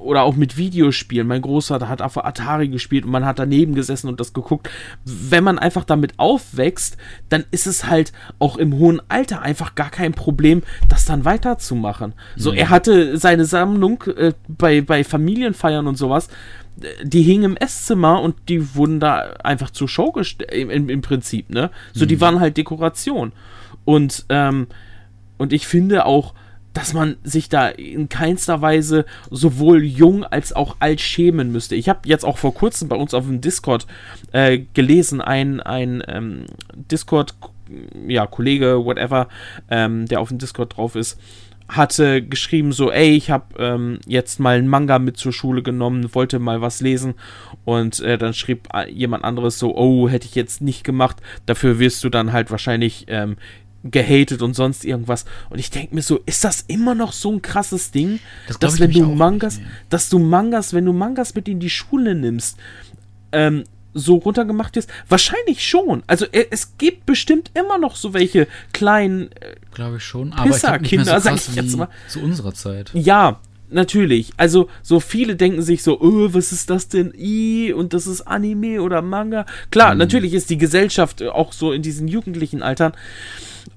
[0.04, 1.28] oder auch mit Videospielen.
[1.28, 4.70] Mein Großvater hat auf Atari gespielt und man hat daneben gesessen und das geguckt.
[5.06, 6.98] Wenn man einfach damit aufwächst,
[7.30, 12.14] dann ist es halt auch im hohen Alter einfach gar kein Problem, das dann weiterzumachen.
[12.36, 16.30] So, er hatte seine Sammlung äh, bei, bei Familienfeiern und sowas.
[17.04, 21.02] Die hingen im Esszimmer und die wurden da einfach zur Show gestellt, im, im, im
[21.02, 21.70] Prinzip, ne?
[21.94, 23.32] So, die waren halt Dekoration.
[23.86, 24.68] Und, ähm,
[25.38, 26.34] und ich finde auch,
[26.74, 31.76] dass man sich da in keinster Weise sowohl jung als auch alt schämen müsste.
[31.76, 33.86] Ich habe jetzt auch vor kurzem bei uns auf dem Discord
[34.32, 37.36] äh, gelesen, ein, ein ähm, Discord,
[38.08, 39.28] ja, Kollege, whatever,
[39.70, 41.20] ähm, der auf dem Discord drauf ist,
[41.68, 46.14] hatte geschrieben so, ey, ich habe ähm, jetzt mal einen Manga mit zur Schule genommen,
[46.14, 47.16] wollte mal was lesen
[47.66, 51.80] und äh, dann schrieb äh, jemand anderes so, oh, hätte ich jetzt nicht gemacht, dafür
[51.80, 53.38] wirst du dann halt wahrscheinlich ähm,
[53.84, 55.26] gehatet und sonst irgendwas.
[55.50, 58.76] Und ich denke mir so, ist das immer noch so ein krasses Ding, Das dass
[58.76, 62.58] ich wenn du Mangas, dass du Mangas, wenn du Mangas mit in die Schule nimmst,
[63.32, 64.90] ähm, so runtergemacht ist?
[65.08, 66.04] Wahrscheinlich schon.
[66.08, 70.34] Also äh, es gibt bestimmt immer noch so welche kleinen, äh, Glaube ich schon.
[70.34, 71.90] Aber ich nicht mehr Pisser-Kinder, so sag ich jetzt wie mal.
[72.08, 72.92] zu unserer Zeit.
[72.94, 73.40] ja,
[73.74, 74.32] natürlich.
[74.38, 77.14] Also so viele denken sich so, oh, was ist das denn?
[77.18, 79.46] I, und das ist Anime oder Manga.
[79.72, 82.94] Klar, natürlich ist die Gesellschaft äh, auch so in diesen jugendlichen Altern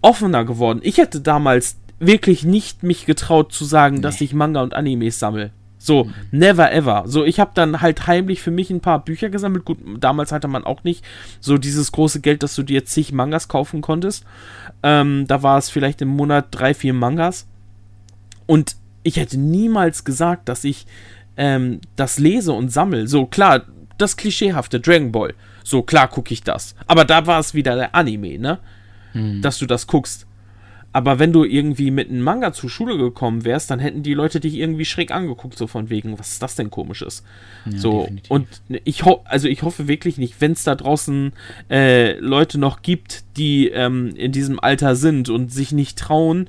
[0.00, 0.80] offener geworden.
[0.82, 5.50] Ich hätte damals wirklich nicht mich getraut zu sagen, dass ich Manga und Animes sammle.
[5.78, 7.04] So, never ever.
[7.06, 9.64] So, ich habe dann halt heimlich für mich ein paar Bücher gesammelt.
[9.64, 11.04] Gut, damals hatte man auch nicht
[11.40, 14.24] so dieses große Geld, dass du dir zig Mangas kaufen konntest.
[14.82, 17.46] Ähm, da war es vielleicht im Monat drei, vier Mangas.
[18.46, 18.76] Und
[19.06, 20.86] ich hätte niemals gesagt, dass ich
[21.36, 23.06] ähm, das lese und sammle.
[23.06, 23.62] So, klar,
[23.98, 25.34] das klischeehafte Dragon Ball.
[25.62, 26.74] So, klar gucke ich das.
[26.86, 28.58] Aber da war es wieder der Anime, ne?
[29.42, 30.26] Dass du das guckst.
[30.96, 34.40] Aber wenn du irgendwie mit einem Manga zur Schule gekommen wärst, dann hätten die Leute
[34.40, 37.22] dich irgendwie schräg angeguckt, so von wegen, was ist das denn komisches?
[37.66, 38.30] so, definitiv.
[38.30, 38.48] und
[38.84, 41.34] ich ho also ich hoffe wirklich nicht, wenn es da draußen
[41.68, 46.48] äh, Leute noch gibt, die ähm, in diesem Alter sind und sich nicht trauen,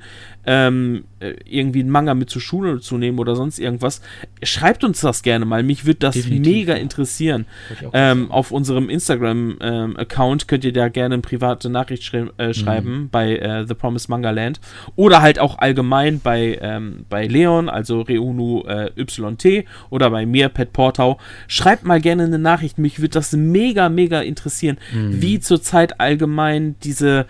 [0.50, 4.00] ähm, äh, irgendwie einen Manga mit zur Schule zu nehmen oder sonst irgendwas,
[4.42, 5.62] schreibt uns das gerne mal.
[5.62, 7.44] Mich würde das Definitiv, mega interessieren.
[7.92, 13.36] Ähm, auf unserem Instagram-Account könnt ihr da gerne eine private Nachricht schrei äh, schreiben bei
[13.36, 14.58] äh, The Promised Manga Land
[14.96, 20.48] oder halt auch allgemein bei, ähm, bei Leon, also Reunu äh, YT oder bei mir,
[20.48, 21.18] Pet Portau.
[21.46, 22.78] Schreibt mal gerne eine Nachricht.
[22.78, 27.26] Mich würde das mega, mega interessieren, wie zurzeit allgemein diese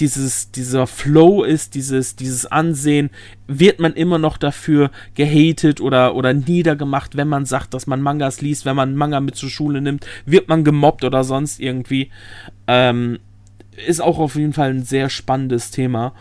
[0.00, 3.10] dieses, dieser Flow ist, dieses, dieses Ansehen,
[3.46, 8.40] wird man immer noch dafür gehatet oder, oder niedergemacht, wenn man sagt, dass man Mangas
[8.40, 12.10] liest, wenn man Manga mit zur Schule nimmt, wird man gemobbt oder sonst irgendwie.
[12.66, 13.18] Ähm,
[13.86, 16.12] ist auch auf jeden Fall ein sehr spannendes Thema.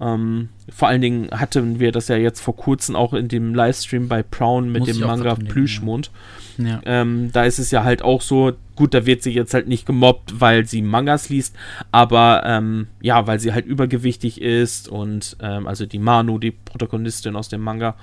[0.00, 4.08] Ähm, vor allen Dingen hatten wir das ja jetzt vor kurzem auch in dem Livestream
[4.08, 6.10] bei Brown mit Muss dem Manga nehmen, Plüschmond.
[6.58, 6.80] Ja.
[6.84, 9.86] Ähm, da ist es ja halt auch so, gut, da wird sie jetzt halt nicht
[9.86, 11.54] gemobbt, weil sie Mangas liest,
[11.92, 17.36] aber ähm, ja, weil sie halt übergewichtig ist und ähm, also die Manu, die Protagonistin
[17.36, 17.94] aus dem Manga.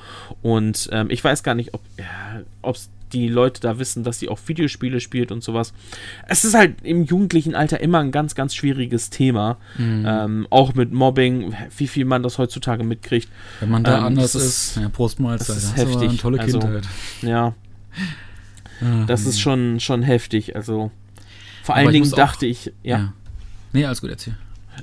[0.41, 2.73] Und ähm, ich weiß gar nicht, ob ja,
[3.11, 5.71] die Leute da wissen, dass sie auch Videospiele spielt und sowas.
[6.27, 9.57] Es ist halt im jugendlichen Alter immer ein ganz, ganz schwieriges Thema.
[9.77, 10.03] Mhm.
[10.07, 13.29] Ähm, auch mit Mobbing, wie viel man das heutzutage mitkriegt.
[13.59, 15.57] Wenn man da Ähm, anders ist, ist- ja, Prost Mahlzeit.
[15.57, 16.09] das ist heftig.
[16.09, 16.85] Eine tolle Also, Kindheit.
[17.21, 17.53] Ja,
[19.07, 19.41] Das ist nee.
[19.41, 20.55] schon, schon heftig.
[20.55, 20.91] Also
[21.63, 22.97] vor allen Dingen muss auch- dachte ich, ja.
[22.97, 23.13] ja.
[23.71, 24.35] Nee, alles gut, erzähl.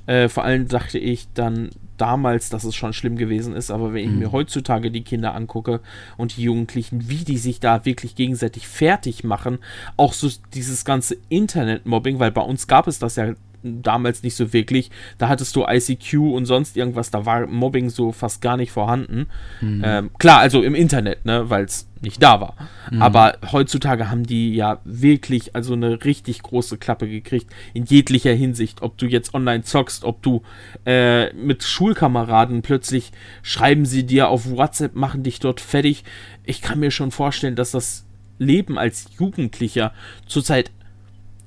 [0.06, 4.04] Äh, vor allem dachte ich dann damals, dass es schon schlimm gewesen ist, aber wenn
[4.04, 4.18] ich Mhm.
[4.20, 5.80] mir heutzutage die Kinder angucke
[6.16, 9.58] und die Jugendlichen, wie die sich da wirklich gegenseitig fertig machen,
[9.98, 14.52] auch so dieses ganze Internet-Mobbing, weil bei uns gab es das ja damals nicht so
[14.52, 14.90] wirklich.
[15.18, 19.26] Da hattest du ICQ und sonst irgendwas, da war Mobbing so fast gar nicht vorhanden.
[19.60, 19.82] Mhm.
[19.84, 22.54] Ähm, klar, also im Internet, ne, weil es nicht da war.
[22.98, 28.82] Aber heutzutage haben die ja wirklich also eine richtig große Klappe gekriegt in jeglicher Hinsicht.
[28.82, 30.42] Ob du jetzt online zockst, ob du
[30.86, 36.04] äh, mit Schulkameraden plötzlich schreiben sie dir auf WhatsApp, machen dich dort fertig.
[36.44, 38.06] Ich kann mir schon vorstellen, dass das
[38.38, 39.92] Leben als Jugendlicher
[40.26, 40.70] zurzeit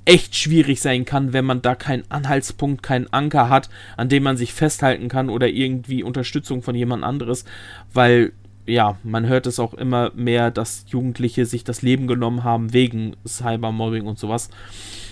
[0.06, 4.38] echt schwierig sein kann, wenn man da keinen Anhaltspunkt, keinen Anker hat, an dem man
[4.38, 7.45] sich festhalten kann oder irgendwie Unterstützung von jemand anderes,
[7.93, 8.34] weil
[8.66, 13.16] ja, man hört es auch immer mehr, dass Jugendliche sich das Leben genommen haben wegen
[13.28, 14.49] Cybermobbing und sowas.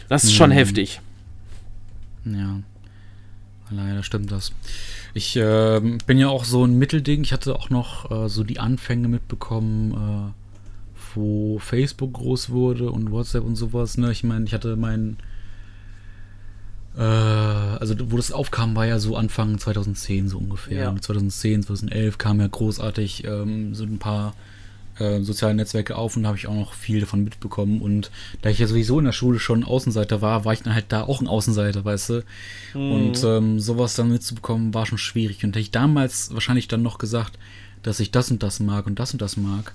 [0.07, 0.55] Das ist schon Mhm.
[0.55, 1.01] heftig.
[2.25, 2.59] Ja.
[3.69, 4.51] Leider stimmt das.
[5.13, 7.23] Ich ähm, bin ja auch so ein Mittelding.
[7.23, 10.40] Ich hatte auch noch äh, so die Anfänge mitbekommen, äh,
[11.15, 13.97] wo Facebook groß wurde und WhatsApp und sowas.
[13.97, 14.11] Ne?
[14.11, 15.17] Ich meine, ich hatte mein.
[16.97, 20.83] Äh, also, wo das aufkam, war ja so Anfang 2010 so ungefähr.
[20.83, 20.89] Ja.
[20.89, 24.33] Und 2010, 2011 kam ja großartig ähm, so ein paar
[24.99, 27.81] äh, soziale Netzwerke auf und da habe ich auch noch viel davon mitbekommen.
[27.81, 30.85] Und da ich ja sowieso in der Schule schon Außenseiter war, war ich dann halt
[30.89, 32.23] da auch ein Außenseiter, weißt du.
[32.73, 35.43] Und ähm, sowas dann mitzubekommen, war schon schwierig.
[35.43, 37.37] Und hätte ich damals wahrscheinlich dann noch gesagt,
[37.83, 39.73] dass ich das und das mag und das und das mag,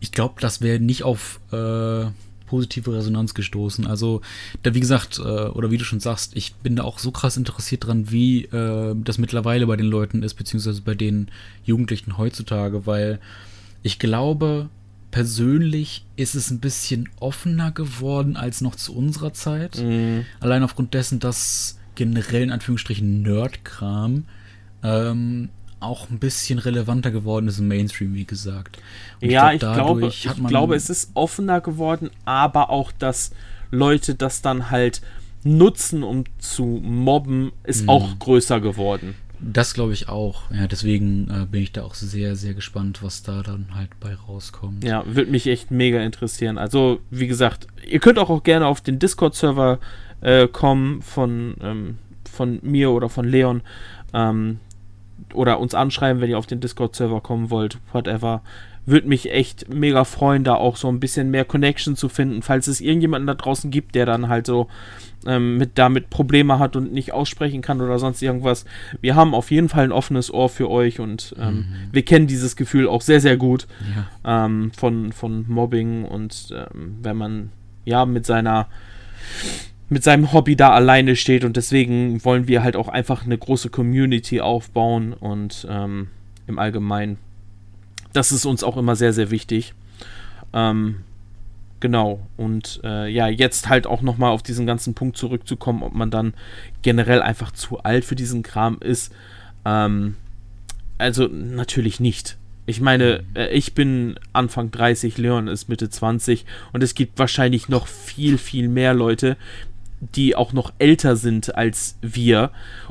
[0.00, 2.06] ich glaube, das wäre nicht auf äh,
[2.46, 3.86] positive Resonanz gestoßen.
[3.86, 4.22] Also,
[4.62, 7.36] da wie gesagt, äh, oder wie du schon sagst, ich bin da auch so krass
[7.36, 11.28] interessiert dran, wie äh, das mittlerweile bei den Leuten ist, beziehungsweise bei den
[11.64, 13.20] Jugendlichen heutzutage, weil
[13.82, 14.70] ich glaube,
[15.10, 19.78] persönlich ist es ein bisschen offener geworden als noch zu unserer Zeit.
[19.82, 20.24] Mhm.
[20.40, 24.24] Allein aufgrund dessen, dass generell in Anführungsstrichen Nerdkram
[24.82, 25.48] ähm,
[25.80, 28.78] auch ein bisschen relevanter geworden ist im Mainstream, wie gesagt.
[29.22, 32.90] Und ja, ich glaub, glaube, ich hat man- glaube, es ist offener geworden, aber auch,
[32.92, 33.30] dass
[33.70, 35.00] Leute das dann halt
[35.44, 37.88] nutzen, um zu mobben, ist Mhm.
[37.90, 39.14] auch größer geworden.
[39.40, 40.50] Das glaube ich auch.
[40.50, 44.14] Ja, deswegen äh, bin ich da auch sehr, sehr gespannt, was da dann halt bei
[44.16, 44.82] rauskommt.
[44.82, 46.58] Ja, würde mich echt mega interessieren.
[46.58, 49.78] Also, wie gesagt, ihr könnt auch, auch gerne auf den Discord-Server
[50.22, 51.98] äh, kommen von, ähm,
[52.28, 53.60] von mir oder von Leon.
[54.12, 54.58] Ähm,
[55.34, 58.42] oder uns anschreiben, wenn ihr auf den Discord-Server kommen wollt, whatever.
[58.86, 62.68] Würde mich echt mega freuen, da auch so ein bisschen mehr Connection zu finden, falls
[62.68, 64.68] es irgendjemanden da draußen gibt, der dann halt so
[65.26, 68.64] ähm, mit damit Probleme hat und nicht aussprechen kann oder sonst irgendwas.
[69.02, 72.56] Wir haben auf jeden Fall ein offenes Ohr für euch und ähm, wir kennen dieses
[72.56, 73.66] Gefühl auch sehr, sehr gut
[74.24, 74.46] Ja.
[74.46, 77.50] ähm, von, von Mobbing und ähm, wenn man
[77.84, 78.68] ja mit seiner
[79.88, 83.70] mit seinem Hobby da alleine steht und deswegen wollen wir halt auch einfach eine große
[83.70, 86.08] Community aufbauen und ähm,
[86.46, 87.18] im Allgemeinen.
[88.12, 89.74] Das ist uns auch immer sehr, sehr wichtig.
[90.52, 90.96] Ähm,
[91.80, 92.26] genau.
[92.36, 96.34] Und äh, ja, jetzt halt auch nochmal auf diesen ganzen Punkt zurückzukommen, ob man dann
[96.82, 99.14] generell einfach zu alt für diesen Kram ist.
[99.64, 100.16] Ähm,
[100.98, 102.36] also natürlich nicht.
[102.66, 107.68] Ich meine, äh, ich bin Anfang 30, Leon ist Mitte 20 und es gibt wahrscheinlich
[107.68, 109.36] noch viel, viel mehr Leute,
[110.00, 112.50] die auch noch älter sind als wir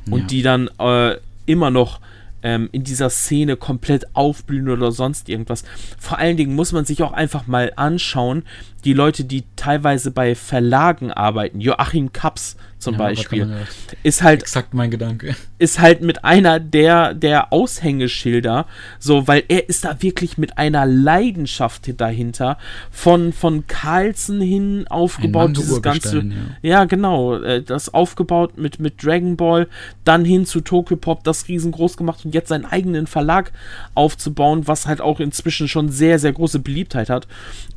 [0.09, 0.27] und Ja.
[0.27, 1.99] die dann äh, immer noch
[2.43, 5.63] ähm, in dieser Szene komplett aufblühen oder sonst irgendwas.
[5.97, 8.43] Vor allen Dingen muss man sich auch einfach mal anschauen,
[8.87, 13.55] die Leute, die teilweise bei Verlagen arbeiten, Joachim Kaps zum Ja, kann Beispiel, ja-
[14.03, 15.35] ist halt Exakt mein Gedanke.
[15.57, 18.65] ist halt mit einer der, der Aushängeschilder,
[18.99, 22.57] so, weil er ist da wirklich mit einer Leidenschaft dahinter,
[22.91, 29.03] von, von Carlsen hin aufgebaut, dieses ganze, Manga-Urgestein, ja, genau, äh, das aufgebaut mit, mit
[29.03, 29.67] Dragon Ball,
[30.05, 33.51] dann hin zu Tokyo Pop, das riesengroß gemacht und jetzt seinen eigenen Verlag
[33.95, 37.27] aufzubauen, was halt auch inzwischen schon sehr, sehr große Beliebtheit hat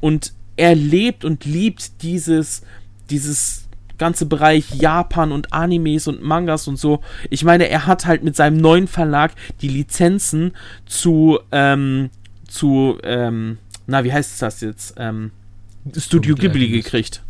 [0.01, 2.63] und er lebt und liebt dieses,
[3.09, 7.01] dieses ganze Bereich Japan und Animes und Mangas und so.
[7.31, 9.33] Ich meine, er hat halt mit seinem neuen Verlag
[9.63, 10.53] die Lizenzen
[10.87, 12.11] zu, ähm,
[12.47, 14.95] zu, ähm, na, wie heißt das jetzt?
[14.99, 15.31] Ähm,
[15.97, 17.23] Studio Ghibli gekriegt.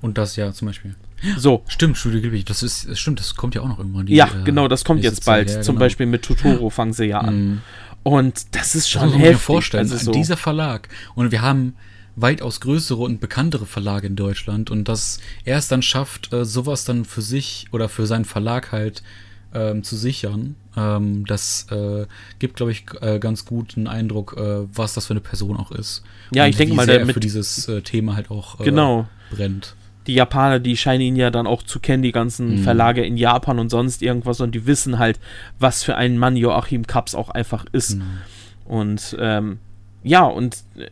[0.00, 0.96] Und das ja zum Beispiel.
[1.38, 1.62] So.
[1.68, 4.06] Stimmt, Studio Ghibli, das ist, das stimmt, das kommt ja auch noch irgendwann.
[4.06, 5.48] die, Ja, äh, genau, das kommt jetzt bald.
[5.50, 5.84] Ja, Zum genau.
[5.84, 7.36] Beispiel mit Totoro fangen sie ja an.
[7.46, 7.60] Mhm.
[8.02, 9.44] Und das ist Das schon muss man sich heftig.
[9.46, 9.90] vorstellen.
[9.90, 10.10] Also so.
[10.12, 10.88] Dieser Verlag.
[11.14, 11.74] Und wir haben
[12.16, 14.70] weitaus größere und bekanntere Verlage in Deutschland.
[14.70, 18.72] Und dass er es dann schafft, äh, sowas dann für sich oder für seinen Verlag
[18.72, 19.02] halt
[19.54, 22.06] ähm, zu sichern, ähm, das äh,
[22.38, 26.02] gibt, glaube ich, äh, ganz guten Eindruck, äh, was das für eine Person auch ist.
[26.34, 29.06] Ja, Und ich denke mal, der er für dieses äh, Thema halt auch äh, Genau.
[29.30, 29.74] brennt.
[30.06, 32.62] die Japaner, die scheinen ihn ja dann auch zu kennen, die ganzen Mhm.
[32.64, 35.20] Verlage in Japan und sonst irgendwas und die wissen halt,
[35.58, 37.92] was für ein Mann Joachim Kaps auch einfach ist.
[37.92, 38.04] Genau.
[38.64, 39.58] Und ähm,
[40.02, 40.86] ja, und äh,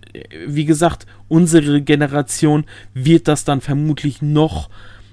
[0.46, 4.70] wie gesagt, unsere Generation wird das dann vermutlich noch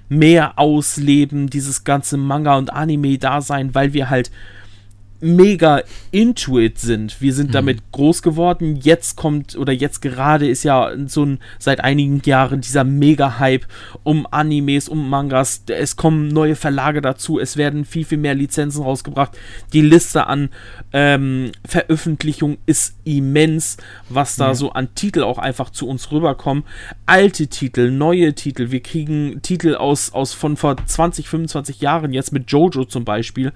[0.08, 4.30] mehr ausleben, dieses ganze Manga- und Anime-Dasein, weil wir halt
[5.20, 7.20] mega into it sind.
[7.20, 7.52] Wir sind Mhm.
[7.52, 8.76] damit groß geworden.
[8.82, 13.66] Jetzt kommt, oder jetzt gerade ist ja so ein, seit einigen Jahren dieser Mega-Hype
[14.04, 15.62] um Animes, um Mangas.
[15.68, 17.38] Es kommen neue Verlage dazu.
[17.40, 19.36] Es werden viel, viel mehr Lizenzen rausgebracht.
[19.72, 20.50] Die Liste an
[20.92, 23.76] ähm, Veröffentlichungen ist immens,
[24.08, 24.54] was da Ja.
[24.54, 26.64] so an Titel auch einfach zu uns rüberkommen.
[27.06, 28.70] Alte Titel, neue Titel.
[28.70, 33.52] Wir kriegen Titel aus, aus von vor 20, 25 Jahren, jetzt mit Jojo zum Beispiel,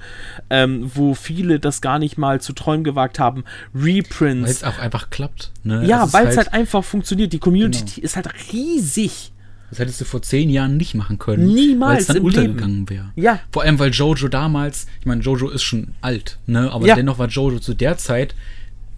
[0.51, 3.45] ähm, wo viele das gar nicht mal zu träumen gewagt haben.
[3.73, 4.51] Weil Reprints.
[4.51, 5.51] es auch einfach klappt.
[5.65, 5.85] Ne?
[5.87, 7.33] Ja, weil es halt, einfach funktioniert.
[7.33, 8.05] Die Community Genau.
[8.05, 9.33] ist halt riesig.
[9.71, 11.47] Das hättest du vor zehn Jahren nicht machen können.
[11.47, 13.11] Niemals Weil es dann untergegangen wäre.
[13.17, 13.41] Ja.
[13.51, 16.71] Vor allem, weil Jojo damals, ich meine, Jojo ist schon alt, ne?
[16.71, 16.95] Aber Ja.
[16.95, 18.35] dennoch war Jojo zu der Zeit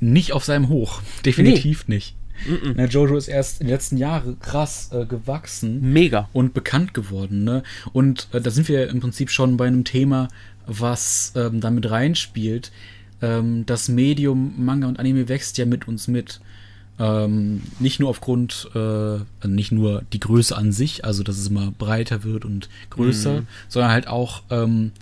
[0.00, 1.00] nicht auf seinem Hoch.
[1.24, 2.16] Definitiv nicht.
[2.74, 6.28] Ne, Jojo ist erst in den letzten Jahren krass äh, gewachsen Mega.
[6.32, 7.44] und bekannt geworden.
[7.44, 7.62] Ne?
[7.92, 10.26] Und äh, da sind wir im Prinzip schon bei einem Thema,
[10.66, 12.72] was ähm, damit reinspielt.
[13.22, 16.40] Ähm, das Medium Manga und Anime wächst ja mit uns mit.
[16.96, 21.48] Ähm, nicht nur aufgrund, äh, also nicht nur die Größe an sich, also dass es
[21.48, 23.46] immer breiter wird und größer, Mhm.
[23.68, 24.92] sondern halt auch ähm,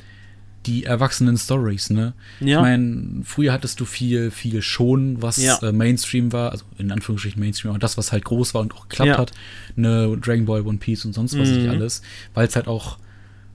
[0.65, 2.15] die erwachsenen Stories, ne?
[2.41, 2.59] Ja.
[2.59, 5.59] Ich meine, früher hattest du viel, viel schon, was Ja.
[5.61, 8.89] äh, Mainstream war, also in Anführungsstrichen Mainstream, aber das, was halt groß war und auch
[8.89, 9.19] geklappt Ja.
[9.19, 9.33] hat,
[9.77, 11.57] ne, Dragon Ball, One Piece und sonst was Mhm.
[11.57, 12.01] nicht alles,
[12.33, 12.97] weil es halt auch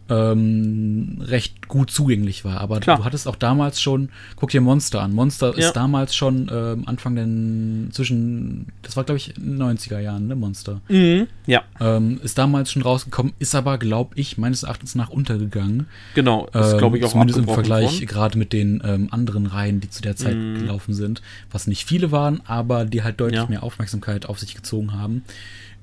[0.10, 2.60] ähm, recht gut zugänglich war.
[2.62, 2.98] Aber Klar.
[2.98, 5.14] du hattest auch damals schon, guck dir Monster an.
[5.14, 5.68] Monster Ja.
[5.68, 10.28] ist damals schon ähm, Anfang den, zwischen, das war glaube ich in den 90er Jahren,
[10.28, 10.82] ne, Monster.
[10.90, 11.28] Mhm.
[11.46, 15.88] Ja, Ähm, ist damals schon rausgekommen, ist aber, glaube ich, meines Erachtens nach untergegangen.
[16.14, 16.48] genau.
[16.54, 19.90] Ist, Ähm, glaube ich, auch Zumindest im Vergleich gerade mit den ähm, anderen Reihen, die
[19.90, 20.56] zu der Zeit Mhm.
[20.60, 23.48] gelaufen sind, was nicht viele waren, aber die halt deutlich Ja.
[23.48, 25.24] mehr Aufmerksamkeit auf sich gezogen haben.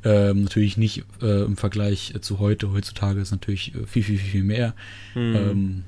[0.05, 2.73] Ähm, natürlich nicht äh, im Vergleich zu heute.
[2.73, 4.75] Heutzutage ist natürlich äh, viel, viel, viel, viel mehr.
[5.15, 5.37] Mhm.
[5.37, 5.85] Ähm,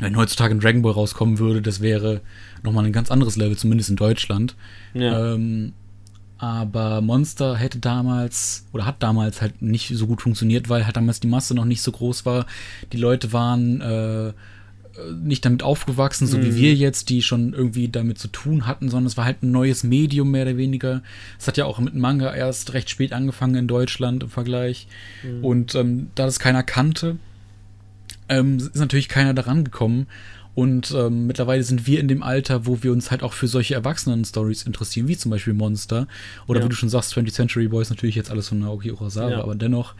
[0.00, 2.20] wenn heutzutage ein Dragon Ball rauskommen würde, das wäre
[2.62, 4.54] nochmal ein ganz anderes Level, zumindest in Deutschland.
[4.94, 5.34] Ja.
[5.34, 5.72] Ähm,
[6.38, 11.18] aber Monster hätte damals oder hat damals halt nicht so gut funktioniert, weil halt damals
[11.18, 12.46] die Masse noch nicht so groß war.
[12.92, 14.32] Die Leute waren äh,
[15.22, 16.56] nicht damit aufgewachsen, so wie Mhm.
[16.56, 19.84] wir jetzt, die schon irgendwie damit zu tun hatten, sondern es war halt ein neues
[19.84, 21.02] Medium mehr oder weniger.
[21.38, 24.88] Es hat ja auch mit Manga erst recht spät angefangen in Deutschland im Vergleich.
[25.22, 25.44] Mhm.
[25.44, 27.16] Und ähm, da das keiner kannte,
[28.28, 30.06] ähm, ist natürlich keiner daran gekommen.
[30.54, 33.74] Und ähm, mittlerweile sind wir in dem Alter, wo wir uns halt auch für solche
[33.74, 36.08] Erwachsenen-Stories interessieren, wie zum Beispiel Monster.
[36.48, 36.64] Oder Ja.
[36.64, 39.42] wie du schon sagst, 20th Century Boys, natürlich jetzt alles von Naoki Urasawa, Ja.
[39.42, 39.94] aber dennoch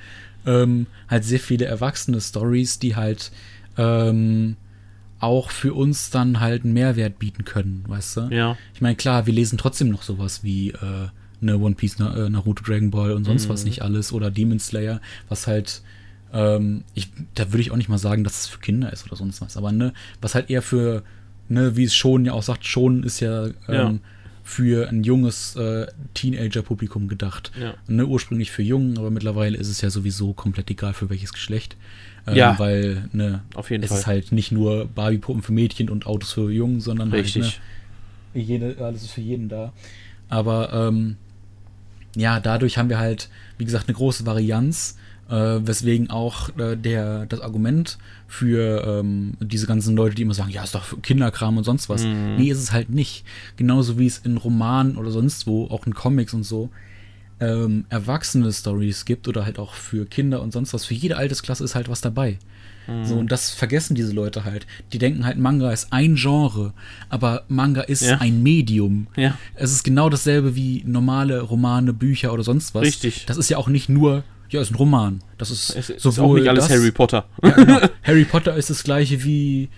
[0.46, 3.30] ähm, halt sehr viele erwachsene Stories, die halt
[3.76, 4.56] ähm,
[5.20, 8.20] auch für uns dann halt einen Mehrwert bieten können, weißt du?
[8.30, 8.56] ja.
[8.74, 11.08] Ich meine, klar, wir lesen trotzdem noch sowas wie äh,
[11.40, 13.68] ne One Piece, Na, äh, Naruto, Dragon Ball und sonst was Mhm.
[13.68, 15.82] nicht alles oder Demon Slayer, was halt,
[16.32, 19.16] ähm, ich, da würde ich auch nicht mal sagen, dass es für Kinder ist oder
[19.16, 21.02] sonst was, aber ne, was halt eher für,
[21.48, 23.94] ne, wie es schon ja auch sagt, schon ist ja, ähm, Ja.
[24.44, 27.52] für ein junges äh, Teenager-Publikum gedacht.
[27.60, 27.74] Ja.
[27.86, 31.76] Ne, ursprünglich für Jungen, aber mittlerweile ist es ja sowieso komplett egal für welches Geschlecht.
[32.30, 32.58] Ähm, Ja.
[32.58, 33.98] Weil, ne, Auf jeden es Fall.
[33.98, 37.42] ist halt nicht nur Barbie-Puppen für Mädchen und Autos für Jungen, sondern Richtig.
[37.42, 37.60] halt,
[38.34, 39.72] ne, jede, alles ist für jeden da.
[40.28, 41.16] Aber ähm,
[42.16, 44.96] ja, dadurch haben wir halt, wie gesagt, eine große Varianz,
[45.30, 50.50] äh, weswegen auch äh, der, das Argument für ähm, diese ganzen Leute, die immer sagen,
[50.50, 52.04] ja, ist doch Kinderkram und sonst was.
[52.04, 52.36] Mhm.
[52.36, 53.24] Nee, ist es halt nicht.
[53.56, 56.70] Genauso wie es in Romanen oder sonst wo, auch in Comics und so,
[57.40, 60.84] ähm, erwachsene Stories gibt oder halt auch für Kinder und sonst was.
[60.84, 62.38] Für jede Altersklasse ist halt was dabei.
[63.04, 64.66] So, und das vergessen diese Leute halt.
[64.94, 66.72] Die denken halt, Manga ist ein Genre,
[67.10, 68.16] aber Manga ist Ja.
[68.16, 69.08] ein Medium.
[69.14, 69.36] Ja.
[69.56, 72.84] Es ist genau dasselbe wie normale Romane, Bücher oder sonst was.
[72.84, 73.26] Richtig.
[73.26, 75.20] Das ist ja auch nicht nur ja, ist ein Roman.
[75.36, 77.26] Das ist Es ist sowohl auch nicht alles das, Harry Potter.
[77.42, 77.80] Ja, genau.
[78.02, 79.68] Harry Potter ist das gleiche wie,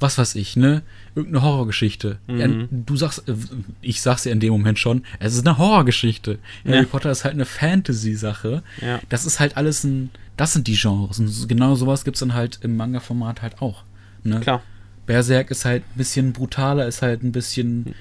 [0.00, 0.80] was weiß ich, ne?
[1.16, 2.18] Irgendeine Horrorgeschichte.
[2.28, 2.68] Mhm.
[2.70, 3.34] Du sagst, äh,
[3.80, 6.38] ich sag's ja in dem Moment schon, es ist eine Horrorgeschichte.
[6.64, 6.84] Harry Ja.
[6.84, 8.62] Potter ist halt eine Fantasy-Sache.
[8.80, 9.00] Ja.
[9.08, 11.18] Das ist halt alles ein, das sind die Genres.
[11.18, 13.82] Und genau sowas gibt's dann halt im Manga-Format halt auch.
[14.22, 14.40] Ne?
[14.40, 14.62] Klar.
[15.06, 17.94] Berserk ist halt ein bisschen brutaler, ist halt ein bisschen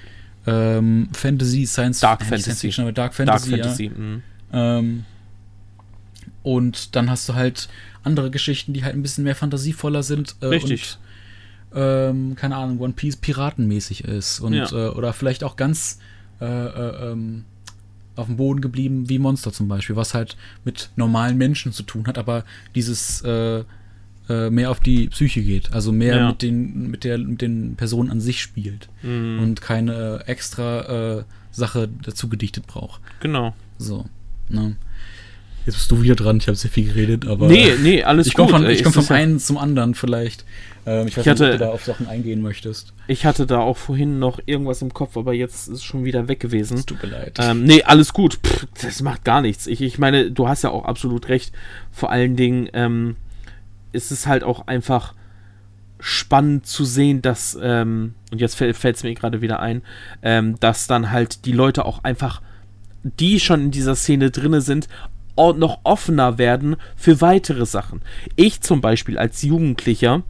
[0.46, 2.44] ähm, Fantasy, Science Dark Fantasy.
[2.44, 3.50] Science Fiction, aber Dark Dark Fantasy.
[3.52, 3.84] Fantasy.
[3.86, 3.92] Ja.
[3.92, 4.24] mhm.
[4.52, 5.06] Ähm,
[6.44, 7.70] und dann hast du halt
[8.04, 10.36] andere Geschichten, die halt ein bisschen mehr fantasievoller sind.
[10.42, 10.98] Äh, Richtig.
[11.76, 14.40] Ähm, keine Ahnung, One Piece piratenmäßig ist.
[14.40, 14.72] Und, Ja.
[14.72, 16.00] äh, oder vielleicht auch ganz
[16.42, 17.44] äh, äh, ähm,
[18.16, 22.08] auf dem Boden geblieben, wie Monster zum Beispiel, was halt mit normalen Menschen zu tun
[22.08, 22.46] hat, aber
[22.76, 23.64] dieses äh,
[24.30, 25.72] äh, mehr auf die Psyche geht.
[25.74, 26.28] Also mehr Ja.
[26.30, 28.90] mit, den, mit, der, mit den Personen an sich spielt.
[29.04, 29.40] Mhm.
[29.40, 33.02] Und keine extra äh, Sache dazu gedichtet braucht.
[33.20, 33.54] Genau.
[33.78, 34.06] So.
[34.50, 34.76] Ne?
[35.66, 37.48] Jetzt bist du wieder dran, ich habe sehr viel geredet, aber.
[37.48, 38.62] Nee, nee, alles ich komme gut.
[38.62, 40.46] von, ich Es komm vom einen zum anderen vielleicht.
[40.86, 42.94] Ähm, ich weiß Ich hatte- nicht, ob du da auf Sachen eingehen möchtest.
[43.08, 46.28] Ich hatte da auch vorhin noch irgendwas im Kopf, aber jetzt ist es schon wieder
[46.28, 46.78] weg gewesen.
[46.78, 47.38] Es tut mir leid.
[47.42, 48.38] Ähm, nee, alles gut.
[48.46, 49.66] Pff, das macht gar nichts.
[49.66, 51.52] Ich, ich meine, du hast ja auch absolut recht.
[51.92, 53.16] Vor allen Dingen ähm,
[53.92, 55.16] ist es halt auch einfach
[56.00, 59.82] spannend zu sehen, dass, ähm, und jetzt fällt es mir gerade wieder ein,
[60.22, 62.42] ähm, dass dann halt die Leute auch einfach,
[63.04, 64.88] die schon in dieser Szene drinne sind,
[65.38, 68.02] noch offener werden für weitere Sachen.
[68.36, 70.24] Ich zum Beispiel als Jugendlicher,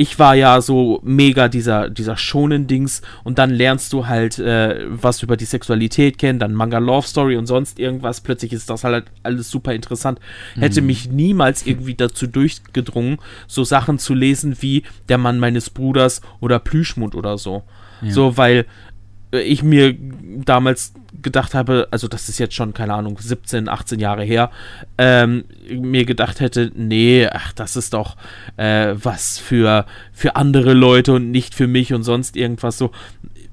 [0.00, 5.24] ich war ja so mega dieser, dieser Shonen-Dings und dann lernst du halt äh, was
[5.24, 8.20] über die Sexualität kennen, dann Manga Love Story und sonst irgendwas.
[8.20, 10.20] Plötzlich ist das halt alles super interessant.
[10.54, 13.18] Hätte mich niemals irgendwie dazu durchgedrungen,
[13.48, 17.64] so Sachen zu lesen wie Der Mann meines Bruders oder Plüschmund oder so.
[18.00, 18.12] Ja.
[18.12, 18.66] So, weil
[19.32, 19.94] ich mir
[20.44, 24.50] damals gedacht habe, also das ist jetzt schon, keine Ahnung, 17, 18 Jahre her,
[24.96, 28.16] ähm, mir gedacht hätte, nee, ach, das ist doch
[28.56, 32.90] äh, was für, für andere Leute und nicht für mich und sonst irgendwas so.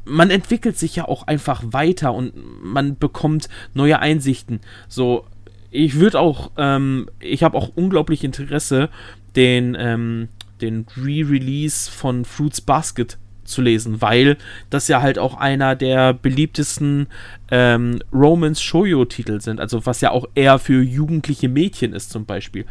[0.05, 4.59] Man entwickelt sich ja auch einfach weiter und man bekommt neue Einsichten.
[4.87, 5.25] So,
[5.71, 8.89] ich würde auch, ähm, ich habe auch unglaublich Interesse,
[9.35, 10.29] den, ähm,
[10.61, 14.37] den Re-Release von Fruits Basket zu lesen, weil
[14.69, 17.07] das ja halt auch einer der beliebtesten
[17.51, 22.25] ähm, Romance Shoujo Titel sind, also was ja auch eher für jugendliche Mädchen ist zum
[22.25, 22.65] Beispiel.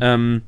[0.00, 0.42] Ähm,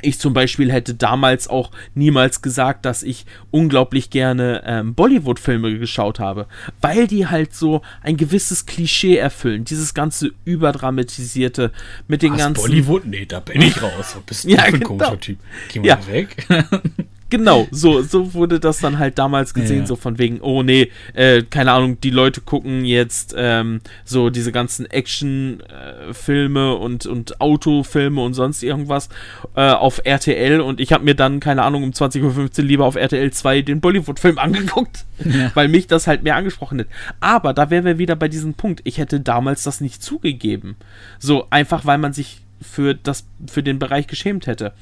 [0.00, 6.20] ich zum Beispiel hätte damals auch niemals gesagt, dass ich unglaublich gerne ähm, Bollywood-Filme geschaut
[6.20, 6.46] habe,
[6.80, 9.64] weil die halt so ein gewisses Klischee erfüllen.
[9.64, 11.72] Dieses ganze überdramatisierte
[12.06, 12.60] mit den Was, ganzen.
[12.62, 13.06] Bollywood?
[13.06, 14.16] Nee, da bin ich raus.
[14.26, 14.86] Bist du Ja, für ein genau.
[14.86, 15.38] komischer Typ?
[15.72, 16.06] Geh mal Ja.
[16.06, 16.46] weg.
[17.30, 19.86] Genau, so, so wurde das dann halt damals gesehen, Ja.
[19.86, 24.50] so von wegen, oh nee, äh, keine Ahnung, die Leute gucken jetzt ähm, so diese
[24.50, 29.08] ganzen Action-Filme und, und Autofilme und sonst irgendwas
[29.54, 32.22] äh, auf RTL und ich habe mir dann, keine Ahnung, um 20.15
[32.60, 35.50] Uhr lieber auf RTL 2 den Bollywood-Film angeguckt, Ja.
[35.54, 36.86] weil mich das halt mehr angesprochen hat.
[37.20, 40.76] Aber da wären wir wieder bei diesem Punkt, ich hätte damals das nicht zugegeben.
[41.18, 44.72] So, einfach weil man sich für, das, für den Bereich geschämt hätte.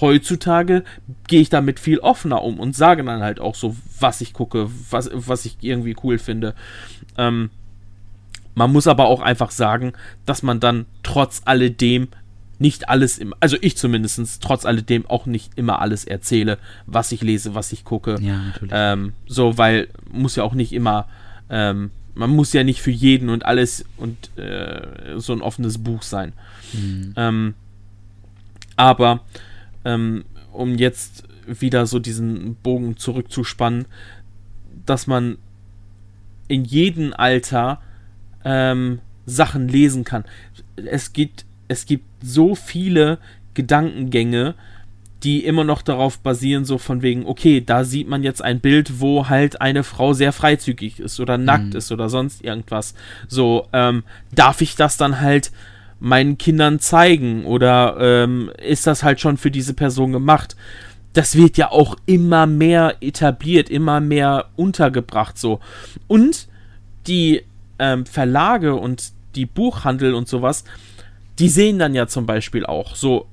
[0.00, 0.84] Heutzutage
[1.26, 4.70] gehe ich damit viel offener um und sage dann halt auch so, was ich gucke,
[4.90, 6.54] was, was ich irgendwie cool finde.
[7.16, 7.50] Ähm,
[8.54, 9.92] man muss aber auch einfach sagen,
[10.26, 12.08] dass man dann trotz alledem
[12.58, 17.20] nicht alles, im, also ich zumindest, trotz alledem auch nicht immer alles erzähle, was ich
[17.20, 18.16] lese, was ich gucke.
[18.20, 18.72] Ja, natürlich.
[18.74, 21.08] Ähm, so, weil muss ja auch nicht immer,
[21.50, 26.02] ähm, man muss ja nicht für jeden und alles und äh, so ein offenes Buch
[26.02, 26.32] sein.
[26.72, 27.14] Mhm.
[27.16, 27.54] Ähm,
[28.76, 29.20] aber
[29.84, 33.86] ähm, um jetzt wieder so diesen Bogen zurückzuspannen,
[34.86, 35.38] dass man
[36.48, 37.80] in jedem Alter
[38.44, 40.24] ähm, Sachen lesen kann.
[40.76, 43.18] Es gibt, es gibt so viele
[43.54, 44.54] Gedankengänge,
[45.24, 49.00] die immer noch darauf basieren, so von wegen, okay, da sieht man jetzt ein Bild,
[49.00, 51.78] wo halt eine Frau sehr freizügig ist oder nackt Mhm.
[51.78, 52.94] ist oder sonst irgendwas.
[53.26, 55.50] So, ähm, darf ich das dann halt
[55.98, 60.54] meinen Kindern zeigen oder ähm, ist das halt schon für diese Person gemacht?
[61.14, 65.60] Das wird ja auch immer mehr etabliert, immer mehr untergebracht so.
[66.06, 66.48] Und
[67.06, 67.42] die
[67.78, 70.64] ähm, Verlage und die Buchhandel und sowas,
[71.38, 73.26] die sehen dann ja zum Beispiel auch so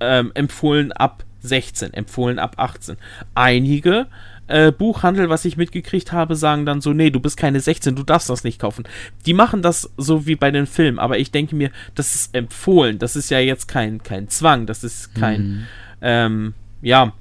[0.00, 2.96] ähm, empfohlen ab 16, empfohlen ab 18.
[3.34, 4.06] Einige
[4.46, 8.02] äh, Buchhandel, was ich mitgekriegt habe, sagen dann so, nee, du bist keine 16, du
[8.02, 8.84] darfst das nicht kaufen.
[9.24, 12.98] Die machen das so wie bei den Filmen, aber ich denke mir, das ist empfohlen,
[12.98, 15.66] das ist ja jetzt kein, kein Zwang, das ist kein, Mhm.
[16.02, 17.12] ähm, ja,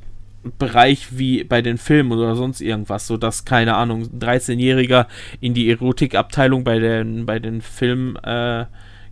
[0.59, 5.07] Bereich wie bei den Filmen oder sonst irgendwas, so dass, keine Ahnung, ein 13-Jähriger
[5.39, 8.65] in die Erotikabteilung bei den, bei den Filmen äh,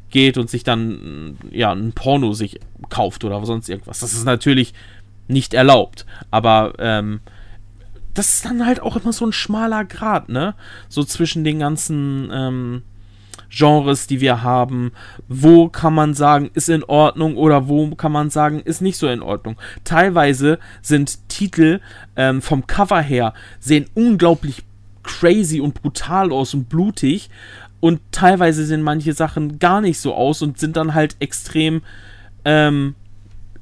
[0.09, 2.59] geht und sich dann ja ein Porno sich
[2.89, 3.99] kauft oder sonst irgendwas.
[3.99, 4.74] Das ist natürlich
[5.32, 6.06] nicht erlaubt.
[6.30, 7.22] Aber ähm,
[8.14, 10.56] das ist dann halt auch immer so ein schmaler Grad, ne?
[10.90, 12.84] So zwischen den ganzen ähm,
[13.50, 14.92] Genres, die wir haben.
[15.28, 19.08] Wo kann man sagen, ist in Ordnung oder wo kann man sagen, ist nicht so
[19.08, 19.58] in Ordnung.
[19.84, 21.82] Teilweise sind Titel
[22.16, 24.64] ähm, vom Cover her sehen unglaublich
[25.04, 27.30] crazy und brutal aus und blutig.
[27.80, 31.82] Und teilweise sehen manche Sachen gar nicht so aus und sind dann halt extrem,
[32.46, 32.96] ähm,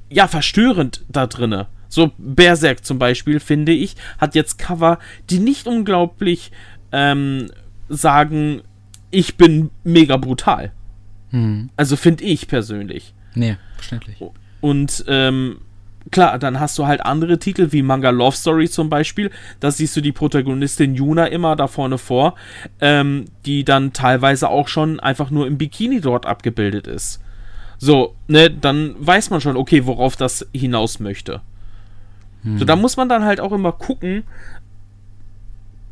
[0.09, 1.67] ja, verstörend da drinne.
[1.87, 4.99] So Berserk zum Beispiel, finde ich, hat jetzt Cover,
[5.29, 6.51] die nicht unglaublich
[6.91, 7.49] ähm,
[7.89, 8.61] sagen,
[9.11, 10.71] ich bin mega brutal.
[11.31, 11.69] Hm.
[11.75, 13.13] Also finde ich persönlich.
[13.33, 14.17] Nee, verständlich.
[14.61, 15.61] Und ähm,
[16.11, 19.31] klar, dann hast du halt andere Titel wie Manga Love Story zum Beispiel.
[19.59, 22.35] Da siehst du die Protagonistin Yuna immer da vorne vor,
[22.81, 27.21] ähm, die dann teilweise auch schon einfach nur im Bikini dort abgebildet ist.
[27.79, 31.41] So, ne, dann weiß man schon, okay, worauf das hinaus möchte.
[32.43, 32.59] Hm.
[32.59, 34.23] So, da muss man dann halt auch immer gucken,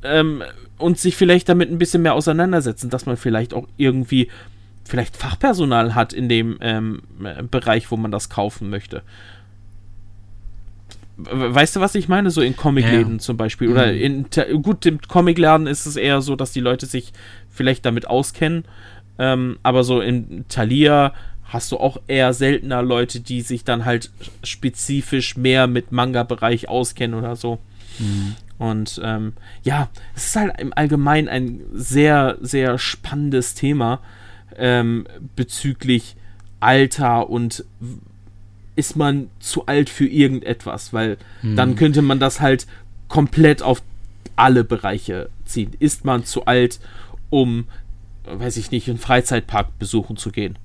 [0.03, 0.43] ähm,
[0.77, 4.29] und sich vielleicht damit ein bisschen mehr auseinandersetzen, dass man vielleicht auch irgendwie
[4.85, 7.01] vielleicht Fachpersonal hat in dem ähm,
[7.51, 9.01] Bereich, wo man das kaufen möchte.
[11.17, 12.29] Weißt du, was ich meine?
[12.29, 13.19] So in Comicläden ja.
[13.19, 13.69] zum Beispiel.
[13.69, 13.97] Oder mhm.
[13.97, 17.11] in, gut, im Comicladen ist es eher so, dass die Leute sich
[17.49, 18.65] vielleicht damit auskennen.
[19.17, 21.13] Ähm, aber so in Thalia
[21.47, 24.11] hast du auch eher seltener Leute, die sich dann halt
[24.43, 27.59] spezifisch mehr mit Manga-Bereich auskennen oder so.
[27.99, 28.35] Mhm.
[28.57, 29.33] Und ähm,
[29.63, 33.99] ja, es ist halt im Allgemeinen ein sehr, sehr spannendes Thema
[34.57, 36.15] ähm, bezüglich
[36.59, 37.63] Alter und
[38.75, 41.55] ist man zu alt für irgendetwas, weil hm.
[41.55, 42.67] dann könnte man das halt
[43.07, 43.81] komplett auf
[44.35, 45.71] alle Bereiche ziehen.
[45.79, 46.79] Ist man zu alt,
[47.29, 47.65] um,
[48.25, 50.57] weiß ich nicht, einen Freizeitpark besuchen zu gehen?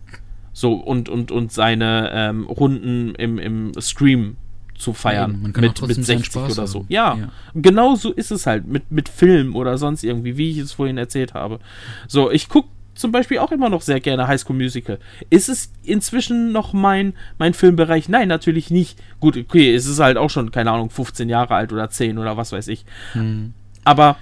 [0.52, 4.36] So, und, und, und seine ähm, Runden im, im Stream
[4.76, 5.52] zu feiern.
[5.52, 6.84] kann mit, mit 60 oder so.
[6.88, 8.66] Ja, ja, genau so ist es halt.
[8.66, 11.60] Mit, mit Film oder sonst irgendwie, wie ich es vorhin erzählt habe.
[12.08, 14.98] So, ich gucke zum Beispiel auch immer noch sehr gerne High School Musical.
[15.30, 18.08] Ist es inzwischen noch mein, mein Filmbereich?
[18.08, 18.98] Nein, natürlich nicht.
[19.20, 22.36] Gut, okay, es ist halt auch schon, keine Ahnung, 15 Jahre alt oder 10 oder
[22.36, 22.84] was weiß ich.
[23.12, 23.54] Hm.
[23.84, 24.16] Aber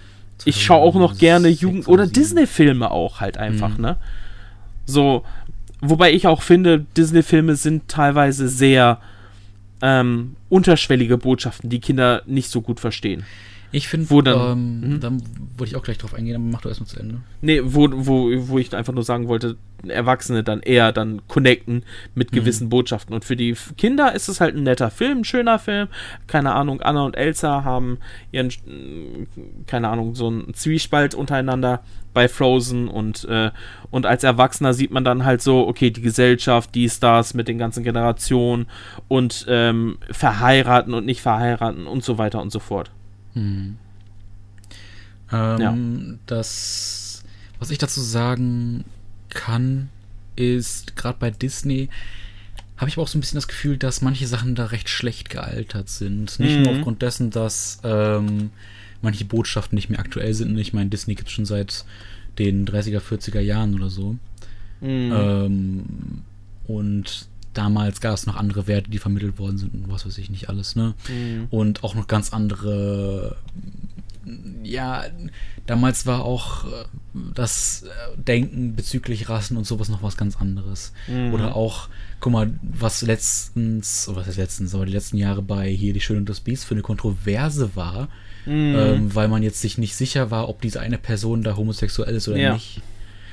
[0.45, 3.83] ich schaue auch noch gerne Jugend- oder Disney-Filme auch halt einfach, hm.
[3.83, 3.97] ne?
[4.87, 5.25] So,
[5.81, 9.01] wobei ich auch finde, Disney-Filme sind teilweise sehr
[9.83, 13.25] ähm, unterschwellige Botschaften, die Kinder nicht so gut verstehen.
[13.73, 15.01] Ich finde, wo dann, ähm, mhm.
[15.01, 15.23] dann
[15.57, 17.21] wollte ich auch gleich drauf eingehen, aber mach du erstmal zu Ende.
[17.41, 19.57] Nee, wo, wo, wo ich einfach nur sagen wollte,
[19.87, 22.37] Erwachsene dann eher dann connecten mit mhm.
[22.37, 22.71] gewissen mhm.
[22.71, 23.15] Botschaften.
[23.15, 25.89] Und für die Kinder ist es halt ein netter Film, ein schöner Film.
[26.27, 27.99] Keine Ahnung, Anna und Elsa haben
[28.33, 28.51] ihren,
[29.67, 33.53] keine Ahnung, so einen Zwiespalt untereinander bei Frozen und, äh,
[33.91, 37.57] und als Erwachsener sieht man dann halt so, okay, die Gesellschaft, dies, das mit den
[37.57, 38.67] ganzen Generationen
[39.07, 42.91] und ähm, verheiraten und nicht verheiraten und so weiter und so fort.
[43.35, 43.77] Hm.
[45.33, 45.77] Ähm, ja.
[46.27, 47.23] Das,
[47.59, 48.85] was ich dazu sagen
[49.29, 49.89] kann,
[50.37, 51.89] ist, gerade bei Disney,
[52.77, 55.29] habe ich aber auch so ein bisschen das Gefühl, dass manche Sachen da recht schlecht
[55.29, 56.39] gealtert sind.
[56.39, 56.63] Nicht mhm.
[56.63, 58.51] nur aufgrund dessen, dass ähm,
[59.03, 60.57] manche Botschaften nicht mehr aktuell sind.
[60.59, 61.85] Ich meine, Disney gibt es schon seit
[62.39, 64.17] den 30er, 40er Jahren oder so.
[64.81, 65.13] Mhm.
[65.13, 65.85] Ähm,
[66.67, 70.31] und damals gab es noch andere Werte, die vermittelt worden sind und was weiß ich
[70.31, 70.95] nicht alles, ne?
[71.09, 71.47] Mhm.
[71.51, 73.37] Und auch noch ganz andere,
[74.63, 75.05] ja,
[75.67, 76.69] damals war auch äh,
[77.35, 80.93] das äh, Denken bezüglich Rassen und sowas noch was ganz anderes.
[81.09, 81.35] Mhm.
[81.35, 81.89] Oder auch,
[82.21, 86.21] guck mal, was letztens, was heißt letztens, aber die letzten Jahre bei hier Die Schöne
[86.21, 88.09] und das Biest für eine Kontroverse war,
[88.47, 88.75] mhm.
[88.77, 92.29] ähm, weil man jetzt sich nicht sicher war, ob diese eine Person da homosexuell ist
[92.29, 92.55] oder ja.
[92.55, 92.81] nicht.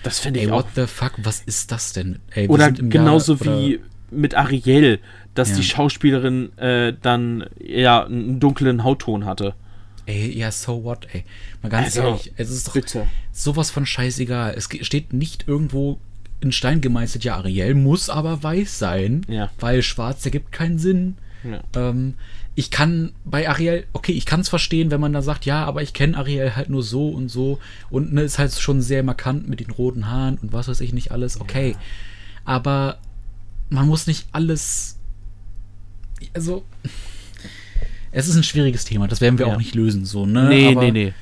[0.04, 0.70] Das finde ich Ey, what auch.
[0.76, 2.20] the fuck, was ist das denn?
[2.32, 5.00] Ey, oder genauso Jahr, wie oder mit Ariel,
[5.36, 5.56] dass ja.
[5.58, 9.54] die Schauspielerin äh, dann ja einen dunklen Hautton hatte.
[10.06, 11.26] Ey, ja, so what, ey.
[11.62, 13.08] Mal ganz also, ehrlich, es ist doch bitte.
[13.34, 14.54] sowas von scheißegal.
[14.56, 16.00] Es steht nicht irgendwo
[16.40, 19.50] in Stein gemeißelt, ja, Ariel muss aber weiß sein, ja.
[19.60, 21.18] weil schwarz ergibt keinen Sinn.
[21.44, 21.62] Ja.
[21.76, 22.14] Ähm,
[22.56, 25.82] ich kann bei Ariel, okay, ich kann es verstehen, wenn man da sagt, ja, aber
[25.82, 29.48] ich kenne Ariel halt nur so und so und ne, ist halt schon sehr markant
[29.48, 31.72] mit den roten Haaren und was weiß ich nicht alles, okay.
[31.72, 31.78] Ja.
[32.46, 32.98] Aber
[33.70, 34.98] man muss nicht alles.
[36.34, 36.64] Also.
[38.12, 39.54] Es ist ein schwieriges Thema, das werden wir ja.
[39.54, 40.48] auch nicht lösen, so, ne?
[40.48, 41.14] Nee, Aber nee, nee.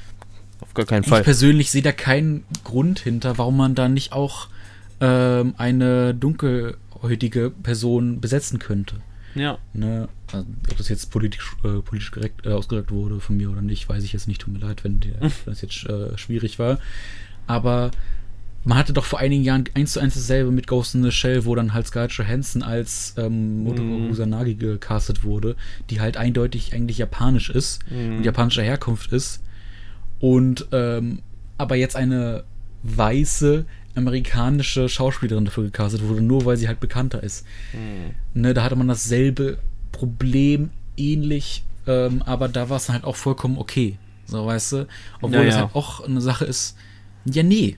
[0.61, 1.21] Auf gar keinen Fall.
[1.21, 4.47] Ich persönlich sehe da keinen Grund hinter, warum man da nicht auch
[5.01, 8.95] ähm, eine dunkelhäutige Person besetzen könnte.
[9.33, 9.57] Ja.
[9.73, 10.07] Ne?
[10.31, 13.89] Also, ob das jetzt politisch, äh, politisch korrekt äh, ausgedrückt wurde von mir oder nicht,
[13.89, 14.41] weiß ich jetzt nicht.
[14.41, 16.79] Tut mir leid, wenn, der, wenn das jetzt äh, schwierig war.
[17.47, 17.91] Aber
[18.65, 21.45] man hatte doch vor einigen Jahren eins zu eins dasselbe mit Ghost in the Shell,
[21.45, 24.07] wo dann halt Scarlett Johansson als ähm, Motoko Mhm.
[24.09, 25.55] Kusanagi gecastet wurde,
[25.89, 28.17] die halt eindeutig eigentlich japanisch ist Mhm.
[28.17, 29.41] und japanischer Herkunft ist.
[30.19, 31.19] Und ähm,
[31.57, 32.43] aber jetzt eine
[32.83, 37.45] weiße amerikanische Schauspielerin dafür gecastet wurde, nur weil sie halt bekannter ist.
[37.73, 38.41] Mhm.
[38.41, 39.57] Ne, da hatte man dasselbe
[39.91, 43.97] Problem, ähnlich, ähm, aber da war es halt auch vollkommen okay.
[44.25, 44.87] So, weißt du?
[45.21, 46.75] Obwohl Ja, das halt auch eine Sache ist,
[47.25, 47.77] ja, nee.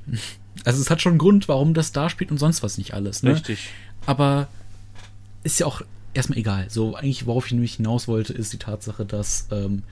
[0.65, 3.23] Also es hat schon einen Grund, warum das da spielt und sonst was nicht alles.
[3.23, 3.33] Ne?
[3.33, 3.69] Richtig.
[4.05, 4.47] Aber
[5.43, 5.81] ist ja auch
[6.13, 6.69] erstmal egal.
[6.69, 9.83] So, eigentlich, worauf ich nämlich hinaus wollte, ist die Tatsache, dass ähm,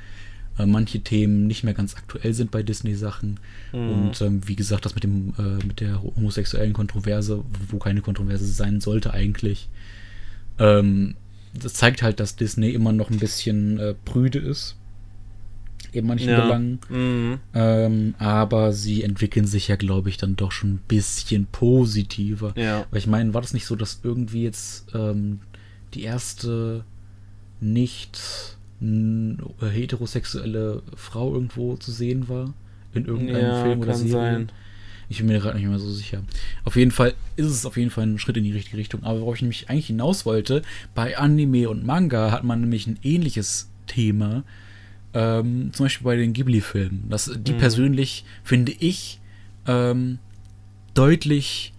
[0.57, 3.39] äh, manche Themen nicht mehr ganz aktuell sind bei Disney-Sachen.
[3.74, 3.89] Mhm.
[3.89, 8.45] Und ähm, wie gesagt, das mit dem äh, mit der homosexuellen Kontroverse, wo keine Kontroverse
[8.45, 9.70] sein sollte eigentlich,
[10.59, 11.16] ähm,
[11.53, 14.76] das zeigt halt, dass Disney immer noch ein bisschen äh, prüde ist.
[15.91, 16.41] In manchen Ja.
[16.41, 16.79] Belangen.
[16.89, 17.39] Mhm.
[17.53, 22.53] Ähm, aber sie entwickeln sich ja, glaube ich, dann doch schon ein bisschen positiver.
[22.57, 22.86] Ja.
[22.91, 25.39] Weil ich meine, war das nicht so, dass irgendwie jetzt ähm,
[25.93, 26.83] die erste
[27.61, 28.19] nicht
[29.61, 32.53] heterosexuelle Frau irgendwo zu sehen war?
[32.93, 34.11] In irgendeinem Ja, Film oder kann Serie?
[34.11, 34.51] sein.
[35.07, 36.23] Ich bin mir gerade nicht mehr so sicher.
[36.63, 39.03] Auf jeden Fall ist es auf jeden Fall ein Schritt in die richtige Richtung.
[39.03, 40.63] Aber worauf ich nämlich eigentlich hinaus wollte,
[40.95, 44.43] bei Anime und Manga hat man nämlich ein ähnliches Thema.
[45.16, 47.05] Ähm, zum Beispiel bei den Ghibli-Filmen.
[47.09, 47.57] Das, die Mhm.
[47.57, 49.20] persönlich finde ich
[49.66, 50.20] ähm,
[50.93, 51.74] deutlich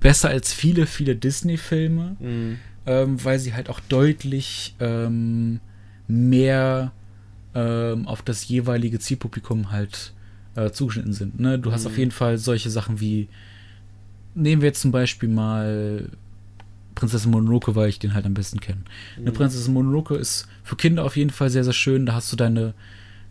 [0.00, 2.58] besser als viele, viele Disney-Filme Mhm.
[2.86, 5.60] ähm, weil sie halt auch deutlich ähm,
[6.06, 6.92] mehr
[7.54, 10.14] ähm, auf das jeweilige Zielpublikum halt
[10.54, 11.38] äh, zugeschnitten sind.
[11.38, 11.58] Ne?
[11.58, 11.86] Du hast Mhm.
[11.88, 13.28] auf jeden Fall solche Sachen wie,
[14.34, 16.08] nehmen wir jetzt zum Beispiel mal
[16.98, 18.80] Prinzessin Mononoke, weil ich den halt am besten kenne.
[19.16, 19.34] Eine Mhm.
[19.34, 22.06] Prinzessin Mononoke ist für Kinder auf jeden Fall sehr, sehr schön.
[22.06, 22.74] Da hast du deine,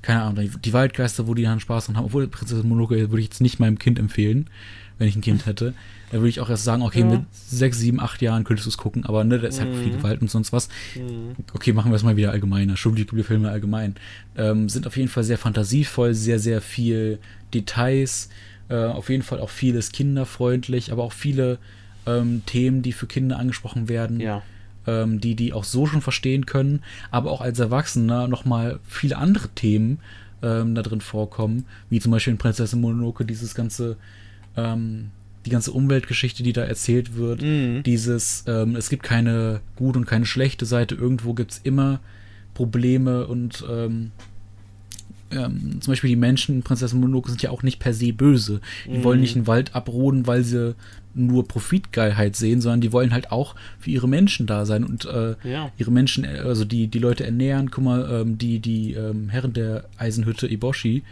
[0.02, 2.06] keine Ahnung, die- Waldgeister, wo die dann Spaß dran haben.
[2.06, 4.50] Obwohl Prinzessin Mononoke würde ich jetzt nicht meinem Kind empfehlen,
[4.98, 5.74] wenn ich ein Kind hätte.
[6.12, 7.06] Da würde ich auch erst sagen, okay, Ja.
[7.08, 9.84] mit sechs, sieben, acht Jahren könntest du es gucken, aber ne, da ist halt Mhm.
[9.84, 10.70] viel Gewalt und sonst was.
[10.96, 11.36] Mhm.
[11.54, 12.78] Okay, machen wir es mal wieder allgemeiner.
[12.78, 13.96] Filme allgemein.
[14.38, 17.20] Ähm, sind auf jeden Fall sehr fantasievoll, sehr, sehr viel
[17.54, 18.30] Details.
[18.70, 21.58] Äh, auf jeden Fall auch vieles kinderfreundlich, aber auch viele
[22.08, 24.42] ähm, Themen, die für Kinder angesprochen werden, Ja.
[24.88, 26.82] ähm, die die auch so schon verstehen können,
[27.12, 30.00] aber auch als Erwachsener nochmal viele andere Themen
[30.42, 33.98] ähm, da drin vorkommen, wie zum Beispiel in Prinzessin Mononoke dieses ganze,
[34.56, 35.10] ähm,
[35.46, 37.84] die ganze Umweltgeschichte, die da erzählt wird, Mhm.
[37.84, 42.00] dieses, ähm, es gibt keine gute und keine schlechte Seite, irgendwo gibt es immer
[42.54, 44.12] Probleme und ähm,
[45.30, 48.62] ähm, zum Beispiel die Menschen in Prinzessin Mononoke sind ja auch nicht per se böse.
[48.86, 49.04] Die Mhm.
[49.04, 50.76] wollen nicht einen Wald abroden, weil sie
[51.18, 55.36] nur Profitgeilheit sehen, sondern die wollen halt auch für ihre Menschen da sein und äh,
[55.44, 55.72] Ja.
[55.78, 57.72] ihre Menschen, äh, also die, die Leute ernähren.
[57.72, 61.04] Guck mal, ähm, die, die ähm, Herren der Eisenhütte Iboshi,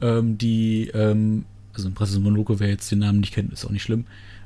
[0.00, 1.44] ähm, die, ähm,
[1.74, 4.04] also in Prinzessin Mononoke, wer jetzt den Namen nicht kennt, ist auch nicht schlimm.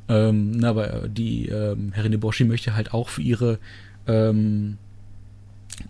[0.09, 3.59] Ähm, na, aber die ähm, Herrin Iboshi möchte halt auch für ihre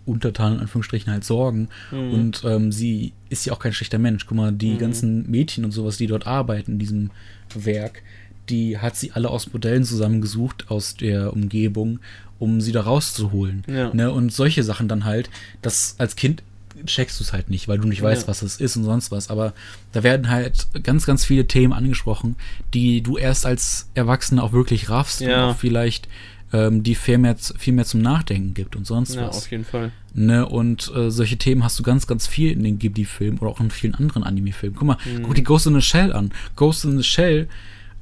[0.05, 1.67] Untertanen in Anführungsstrichen halt sorgen.
[1.91, 2.11] Mhm.
[2.13, 4.25] Und ähm, sie ist ja auch kein schlechter Mensch.
[4.25, 4.77] Guck mal, die Mhm.
[4.79, 7.11] ganzen Mädchen und sowas, die dort arbeiten in diesem
[7.53, 8.01] Werk,
[8.49, 11.99] die hat sie alle aus Modellen zusammengesucht aus der Umgebung,
[12.39, 13.63] um sie da rauszuholen.
[13.67, 13.93] Ja.
[13.93, 14.11] Ne?
[14.11, 15.29] Und solche Sachen dann halt,
[15.61, 16.43] das als Kind
[16.85, 18.27] checkst du es halt nicht, weil du nicht weißt, Ja.
[18.27, 19.29] was es ist und sonst was.
[19.29, 19.53] Aber
[19.93, 22.35] da werden halt ganz, ganz viele Themen angesprochen,
[22.73, 25.45] die du erst als Erwachsener auch wirklich raffst Ja.
[25.47, 26.07] und auch vielleicht
[26.53, 29.37] ähm, die viel mehr, viel mehr zum Nachdenken gibt und sonst Ja, was.
[29.37, 29.91] auf jeden Fall.
[30.13, 33.59] Ne, und äh, solche Themen hast du ganz, ganz viel in den Ghibli-Filmen oder auch
[33.59, 34.75] in vielen anderen Anime-Filmen.
[34.77, 35.23] Guck mal, Mhm.
[35.23, 36.31] guck dir Ghost in the Shell an.
[36.55, 37.47] Ghost in the Shell,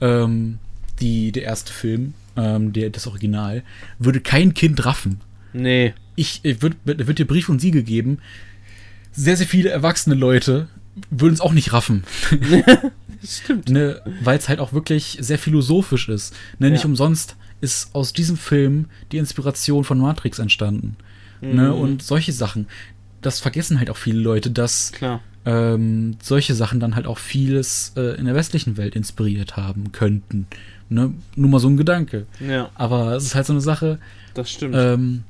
[0.04, 0.60] ähm,
[1.00, 3.64] die, der erste Film, ähm, der, das Original,
[4.00, 5.22] würde kein Kind raffen.
[5.54, 5.94] Nee.
[6.16, 8.20] Ich, ich würde würd dir Brief und Siegel geben.
[9.12, 10.68] Sehr, sehr viele erwachsene Leute
[11.10, 12.04] würden es auch nicht raffen.
[13.26, 13.70] Stimmt.
[13.70, 16.36] ne, weil es halt auch wirklich sehr philosophisch ist.
[16.60, 16.90] Ne, nicht Ja.
[16.90, 20.98] umsonst ist aus diesem Film die Inspiration von Matrix entstanden.
[21.42, 21.74] Ne, Mhm.
[21.80, 22.68] und solche Sachen.
[23.22, 25.22] Das vergessen halt auch viele Leute, dass Klar.
[25.46, 30.48] Ähm, solche Sachen dann halt auch vieles äh, in der westlichen Welt inspiriert haben könnten.
[30.90, 31.14] Ne?
[31.36, 32.26] Nur mal so ein Gedanke.
[32.40, 34.00] Ja, Aber es ist halt so eine Sache,
[34.36, 34.76] das stimmt.
[34.78, 35.24] ähm,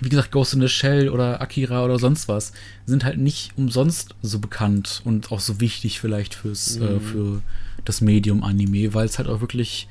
[0.00, 2.52] wie gesagt, Ghost in the Shell oder Akira oder sonst was
[2.84, 7.00] sind halt nicht umsonst so bekannt und auch so wichtig vielleicht fürs, äh, Mhm.
[7.00, 7.42] für
[7.84, 9.88] das Medium Anime, weil es halt auch wirklich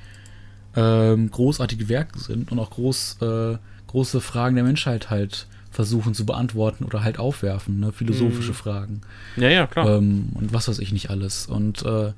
[0.75, 6.25] ähm, großartige Werke sind und auch groß, äh, große Fragen der Menschheit halt versuchen zu
[6.25, 7.91] beantworten oder halt aufwerfen, ne?
[7.91, 8.55] philosophische Mhm.
[8.55, 9.01] Fragen
[9.35, 9.97] ja, ja, klar.
[9.97, 11.47] ähm, und was weiß ich nicht alles.
[11.47, 12.13] Und äh,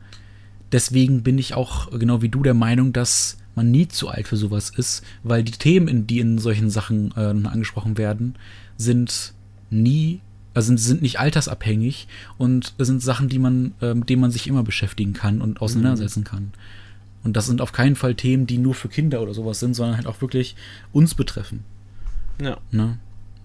[0.71, 4.37] deswegen bin ich auch genau wie du der Meinung, dass man nie zu alt für
[4.37, 8.35] sowas ist, weil die Themen, in, die in solchen Sachen äh, angesprochen werden,
[8.77, 9.33] sind
[9.69, 10.19] nie
[10.53, 14.63] also sind nicht altersabhängig und sind Sachen, die man, äh, mit denen man sich immer
[14.63, 16.23] beschäftigen kann und auseinandersetzen mhm.
[16.23, 16.51] kann.
[17.25, 19.97] Und das sind auf keinen Fall Themen, die nur für Kinder oder sowas sind, sondern
[19.97, 20.55] halt auch wirklich
[20.93, 21.65] uns betreffen.
[22.41, 22.57] Ja.
[22.71, 22.97] Ne?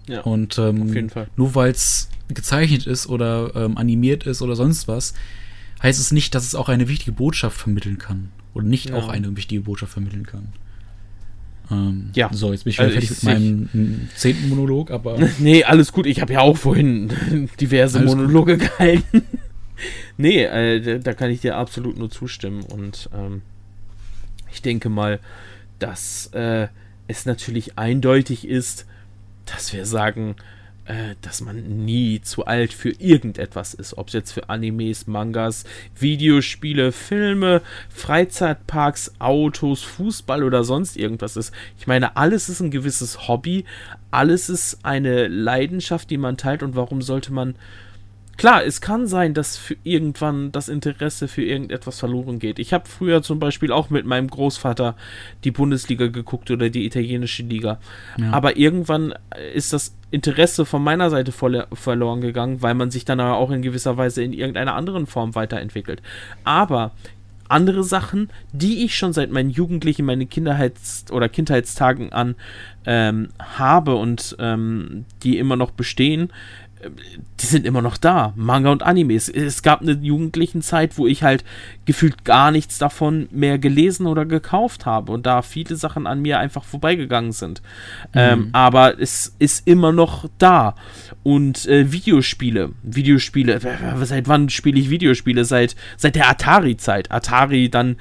[0.09, 0.22] Ja.
[0.22, 1.28] Und ähm, Auf jeden Fall.
[1.36, 5.14] nur weil es gezeichnet ist oder ähm, animiert ist oder sonst was,
[5.82, 8.30] heißt es nicht, dass es auch eine wichtige Botschaft vermitteln kann.
[8.55, 8.96] Oder nicht Ja.
[8.96, 10.48] auch eine wichtige Botschaft vermitteln kann.
[11.70, 12.30] Ähm, Ja.
[12.32, 16.07] So, jetzt bin ich Also fertig ich- mit meinem zehnten Monolog, aber Nee, alles gut.
[16.07, 17.12] Ich habe ja auch vorhin
[17.61, 18.20] diverse Alles gut.
[18.20, 19.22] Monologe gehalten.
[20.16, 22.62] nee, äh, da- da kann ich dir absolut nur zustimmen.
[22.62, 23.42] Und ähm,
[24.53, 25.20] ich denke mal,
[25.78, 26.66] dass äh,
[27.07, 28.86] es natürlich eindeutig ist,
[29.53, 30.36] dass wir sagen,
[30.90, 33.96] äh, dass man nie zu alt für irgendetwas ist.
[33.96, 35.64] Ob es jetzt für Animes, Mangas,
[35.98, 41.53] Videospiele, Filme, Freizeitparks, Autos, Fußball oder sonst irgendwas ist.
[41.78, 43.64] Ich meine, alles ist ein gewisses Hobby,
[44.11, 47.55] alles ist eine Leidenschaft, die man teilt und warum sollte man
[48.41, 52.59] Klar, es kann sein, dass für irgendwann das Interesse für irgendetwas verloren geht.
[52.59, 54.97] Ich habe früher zum Beispiel auch mit meinem Großvater
[55.45, 57.80] die Bundesliga geguckt oder die italienische Liga.
[58.16, 58.32] ja.
[58.32, 59.12] Aber irgendwann
[59.53, 63.51] ist das Interesse von meiner Seite verlo- verloren gegangen, weil man sich dann aber auch
[63.51, 66.01] in gewisser Weise in irgendeiner anderen Form weiterentwickelt.
[66.43, 66.93] Aber
[67.51, 72.36] andere Sachen, die ich schon seit meinen Jugendlichen, meinen Kinderheits- oder Kindheitstagen an
[72.86, 76.32] ähm, habe und ähm, die immer noch bestehen,
[77.41, 78.33] die sind immer noch da.
[78.37, 79.28] Manga und Animes.
[79.28, 81.45] Es gab eine jugendlichen Zeit, wo ich halt
[81.85, 86.39] gefühlt gar nichts davon mehr gelesen oder gekauft habe und da viele Sachen an mir
[86.39, 87.62] einfach vorbeigegangen sind.
[88.14, 90.74] Ähm, aber es ist immer noch da.
[91.22, 93.61] Und äh, Videospiele, Videospiele,
[94.03, 95.45] seit wann spiele ich Videospiele?
[95.45, 97.11] Seit, seit der Atari-Zeit.
[97.11, 97.97] Atari, dann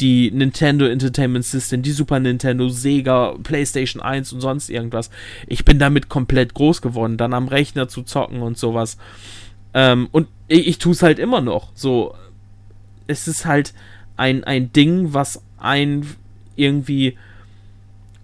[0.00, 5.10] die Nintendo Entertainment System, die Super Nintendo, Sega, PlayStation 1 und sonst irgendwas.
[5.46, 8.96] Ich bin damit komplett groß geworden, dann am Rechner zu zocken und sowas.
[9.72, 11.70] Ähm, und ich, ich tue es halt immer noch.
[11.74, 12.14] So,
[13.06, 13.72] es ist halt
[14.16, 16.06] ein, ein Ding, was ein
[16.56, 17.16] irgendwie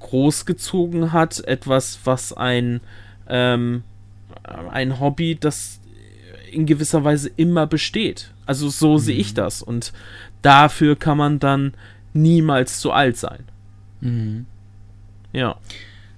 [0.00, 2.80] großgezogen hat, etwas, was ein,
[3.28, 3.84] ähm,
[4.42, 5.80] ein Hobby, das
[6.50, 8.32] in gewisser Weise immer besteht.
[8.46, 9.62] Also so sehe ich das.
[9.62, 9.92] Und
[10.42, 11.74] dafür kann man dann
[12.12, 13.44] niemals zu alt sein.
[14.00, 14.46] Mhm.
[15.32, 15.56] Ja.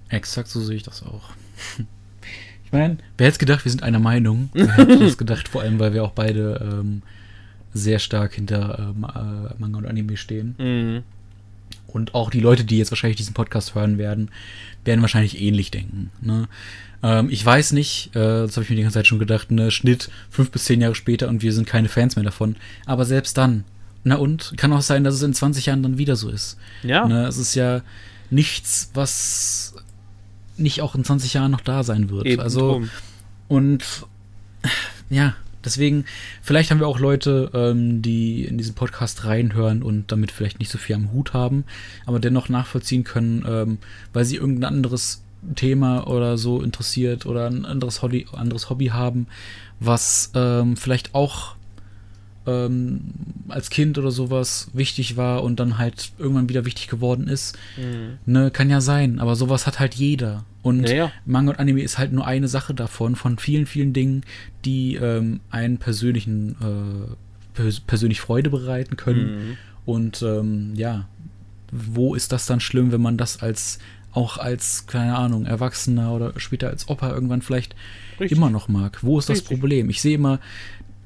[0.08, 1.30] Exakt so sehe ich das auch.
[2.64, 4.48] Ich meine, wer hätte gedacht, wir sind einer Meinung?
[4.54, 7.02] Wer hätte das gedacht, vor allem, weil wir auch beide ähm,
[7.74, 10.54] sehr stark hinter ähm, äh, Manga und Anime stehen.
[10.58, 11.02] Mhm.
[11.86, 14.30] Und auch die Leute, die jetzt wahrscheinlich diesen Podcast hören werden,
[14.84, 16.10] werden wahrscheinlich ähnlich denken.
[16.22, 16.48] Ne?
[17.02, 19.70] Ähm, ich weiß nicht, äh, das habe ich mir die ganze Zeit schon gedacht, ne,
[19.70, 22.56] Schnitt fünf bis zehn Jahre später und wir sind keine Fans mehr davon.
[22.86, 23.64] Aber selbst dann,
[24.04, 26.58] na und, kann auch sein, dass es in 20 Jahren dann wieder so ist.
[26.82, 27.06] Ja.
[27.06, 27.82] Ne, es ist ja
[28.30, 29.74] nichts, was
[30.56, 32.26] nicht auch in 20 Jahren noch da sein wird.
[32.26, 32.90] Eben also, drum.
[33.48, 33.84] und
[35.10, 35.34] ja,
[35.64, 36.04] deswegen,
[36.42, 40.70] vielleicht haben wir auch Leute, ähm, die in diesen Podcast reinhören und damit vielleicht nicht
[40.70, 41.64] so viel am Hut haben,
[42.06, 43.78] aber dennoch nachvollziehen können, ähm,
[44.12, 45.22] weil sie irgendein anderes
[45.54, 49.26] Thema oder so interessiert oder ein anderes Hobby, anderes Hobby haben,
[49.80, 51.56] was ähm, vielleicht auch
[52.46, 53.00] ähm,
[53.48, 57.56] als Kind oder sowas wichtig war und dann halt irgendwann wieder wichtig geworden ist.
[57.76, 58.18] Mhm.
[58.26, 60.44] Ne, kann ja sein, aber sowas hat halt jeder.
[60.62, 61.12] Und Ja, ja.
[61.24, 64.22] Manga und Anime ist halt nur eine Sache davon, von vielen, vielen Dingen,
[64.64, 67.14] die ähm, einen persönlichen, äh,
[67.54, 69.24] pers persönlich Freude bereiten können.
[69.24, 69.56] Mhm.
[69.84, 71.08] Und ähm, ja,
[71.70, 73.78] wo ist das dann schlimm, wenn man das als
[74.12, 77.74] auch als, keine Ahnung, Erwachsener oder später als Opa irgendwann vielleicht
[78.20, 78.36] Richtig.
[78.36, 78.98] immer noch mag?
[79.02, 79.58] Wo ist das Richtig.
[79.58, 79.88] Problem?
[79.88, 80.38] Ich sehe immer,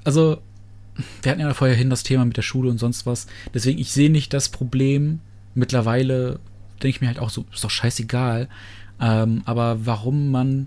[0.03, 0.39] also
[1.23, 3.27] wir hatten ja vorher hin das Thema mit der Schule und sonst was.
[3.55, 5.21] Deswegen, ich sehe nicht das Problem.
[5.55, 6.41] Mittlerweile
[6.83, 8.49] denke ich mir halt auch so, ist doch scheißegal.
[9.01, 10.67] Ähm, aber warum man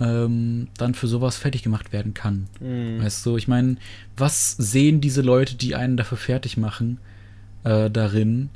[0.00, 2.48] ähm, dann für sowas fertig gemacht werden kann.
[2.60, 3.02] Mhm.
[3.02, 3.76] Weißt du, ich meine,
[4.16, 6.98] was sehen diese Leute, die einen dafür fertig machen,
[7.64, 8.50] äh, darin,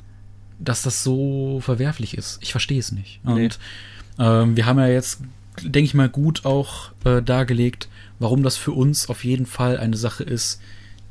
[0.59, 2.39] dass das so verwerflich ist?
[2.41, 3.19] Ich verstehe es nicht.
[3.23, 3.45] Nee.
[3.45, 3.59] Und
[4.19, 5.21] ähm, wir haben ja jetzt,
[5.61, 9.97] denke ich mal, gut auch äh, dargelegt, warum das für uns auf jeden Fall eine
[9.97, 10.61] Sache ist,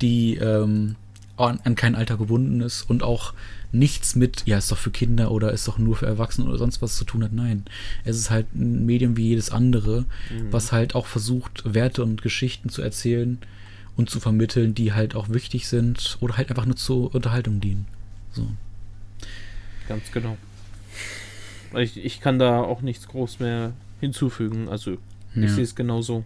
[0.03, 0.97] die ähm,
[1.37, 3.33] an, an kein Alter gebunden ist und auch
[3.73, 6.83] nichts mit, ja, ist doch für Kinder oder ist doch nur für Erwachsene oder sonst
[6.83, 7.33] was zu tun hat.
[7.33, 7.65] Nein,
[8.05, 10.07] es ist halt ein Medium wie jedes andere,
[10.51, 13.39] was halt auch versucht, Werte und Geschichten zu erzählen
[13.97, 17.87] und zu vermitteln, die halt auch wichtig sind oder halt einfach nur zur Unterhaltung dienen.
[18.33, 18.49] So.
[19.89, 20.37] Ganz genau.
[21.77, 24.69] Ich, ich kann da auch nichts groß mehr hinzufügen.
[24.69, 24.93] Also
[25.35, 25.49] ich Ja.
[25.49, 26.25] sehe es genauso.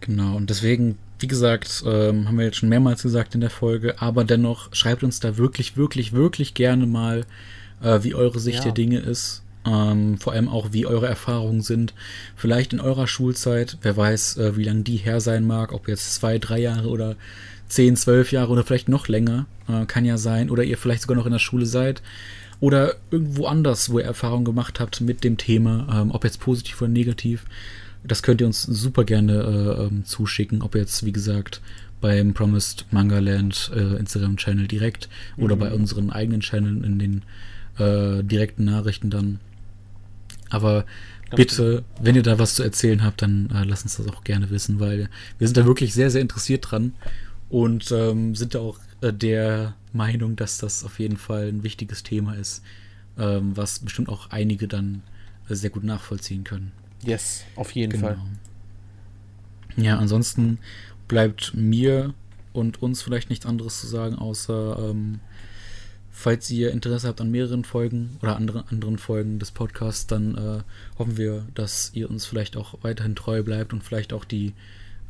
[0.00, 4.00] Genau, und deswegen, wie gesagt, ähm, haben wir jetzt schon mehrmals gesagt in der Folge,
[4.00, 7.24] aber dennoch schreibt uns da wirklich, wirklich, wirklich gerne mal,
[7.82, 8.64] äh, wie eure Sicht Ja.
[8.64, 9.42] der Dinge ist.
[9.64, 11.92] Ähm, vor allem auch, wie eure Erfahrungen sind.
[12.36, 13.78] Vielleicht in eurer Schulzeit.
[13.82, 15.72] Wer weiß, äh, wie lange die her sein mag.
[15.72, 17.16] Ob jetzt zwei, drei Jahre oder
[17.68, 19.46] zehn, zwölf Jahre oder vielleicht noch länger.
[19.68, 20.50] Äh, kann ja sein.
[20.50, 22.00] Oder ihr vielleicht sogar noch in der Schule seid.
[22.60, 25.88] Oder irgendwo anders, wo ihr Erfahrungen gemacht habt mit dem Thema.
[26.00, 27.44] Ähm, ob jetzt positiv oder negativ.
[28.04, 30.62] Das könnt ihr uns super gerne äh, ähm, zuschicken.
[30.62, 31.60] Ob jetzt, wie gesagt,
[32.00, 35.60] beim Promised Manga Land äh, Instagram-Channel direkt oder Mhm.
[35.60, 37.22] bei unseren eigenen Channeln in den
[37.78, 39.40] äh, direkten Nachrichten dann.
[40.50, 40.84] Aber
[41.30, 44.22] Ganz bitte, wenn ihr da was zu erzählen habt, dann äh, lasst uns das auch
[44.22, 46.92] gerne wissen, weil wir sind da wirklich sehr, sehr interessiert dran
[47.48, 52.02] und ähm, sind da auch äh, der Meinung, dass das auf jeden Fall ein wichtiges
[52.04, 52.62] Thema ist,
[53.18, 55.02] ähm, was bestimmt auch einige dann
[55.48, 56.70] äh, sehr gut nachvollziehen können.
[57.02, 58.18] Yes, auf jeden Fall.
[59.76, 60.58] Ja, ansonsten
[61.08, 62.14] bleibt mir
[62.52, 65.20] und uns vielleicht nichts anderes zu sagen, außer ähm,
[66.10, 70.98] falls ihr Interesse habt an mehreren Folgen oder andere, anderen Folgen des Podcasts, dann äh,
[70.98, 74.54] hoffen wir, dass ihr uns vielleicht auch weiterhin treu bleibt und vielleicht auch die,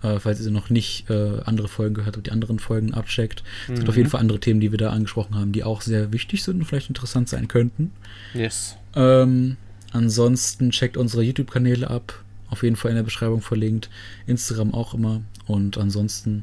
[0.03, 3.45] äh, falls ihr noch nicht äh, andere Folgen gehört habt, die anderen Folgen abcheckt.
[3.69, 6.13] Es gibt auf jeden Fall andere Themen, die wir da angesprochen haben, die auch sehr
[6.13, 7.93] wichtig sind und vielleicht interessant sein könnten.
[8.35, 8.77] Yes.
[8.97, 9.57] Ähm,
[9.93, 12.23] ansonsten checkt unsere YouTube-Kanäle ab.
[12.49, 13.91] Auf jeden Fall in der Beschreibung verlinkt.
[14.27, 15.23] Instagram auch immer.
[15.47, 16.43] Und ansonsten,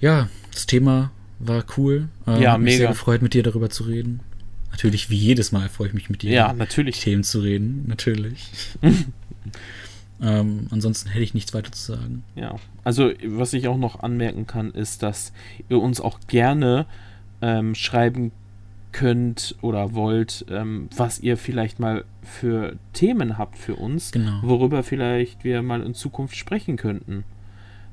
[0.00, 2.08] ja, das Thema war cool.
[2.26, 4.20] Ähm, Ja, hat mich sehr gefreut, mit dir darüber zu reden.
[4.70, 7.00] Natürlich, wie jedes Mal freue ich mich mit dir, Ja, über natürlich.
[7.00, 7.84] Themen zu reden.
[7.86, 8.50] Natürlich.
[10.20, 12.24] ähm, ansonsten hätte ich nichts weiter zu sagen.
[12.34, 15.32] Ja, also was ich auch noch anmerken kann, ist, dass
[15.68, 16.86] ihr uns auch gerne
[17.40, 18.32] ähm, schreiben
[18.98, 24.40] könnt oder wollt, ähm, was ihr vielleicht mal für Themen habt für uns, Genau.
[24.42, 27.22] worüber vielleicht wir mal in Zukunft sprechen könnten.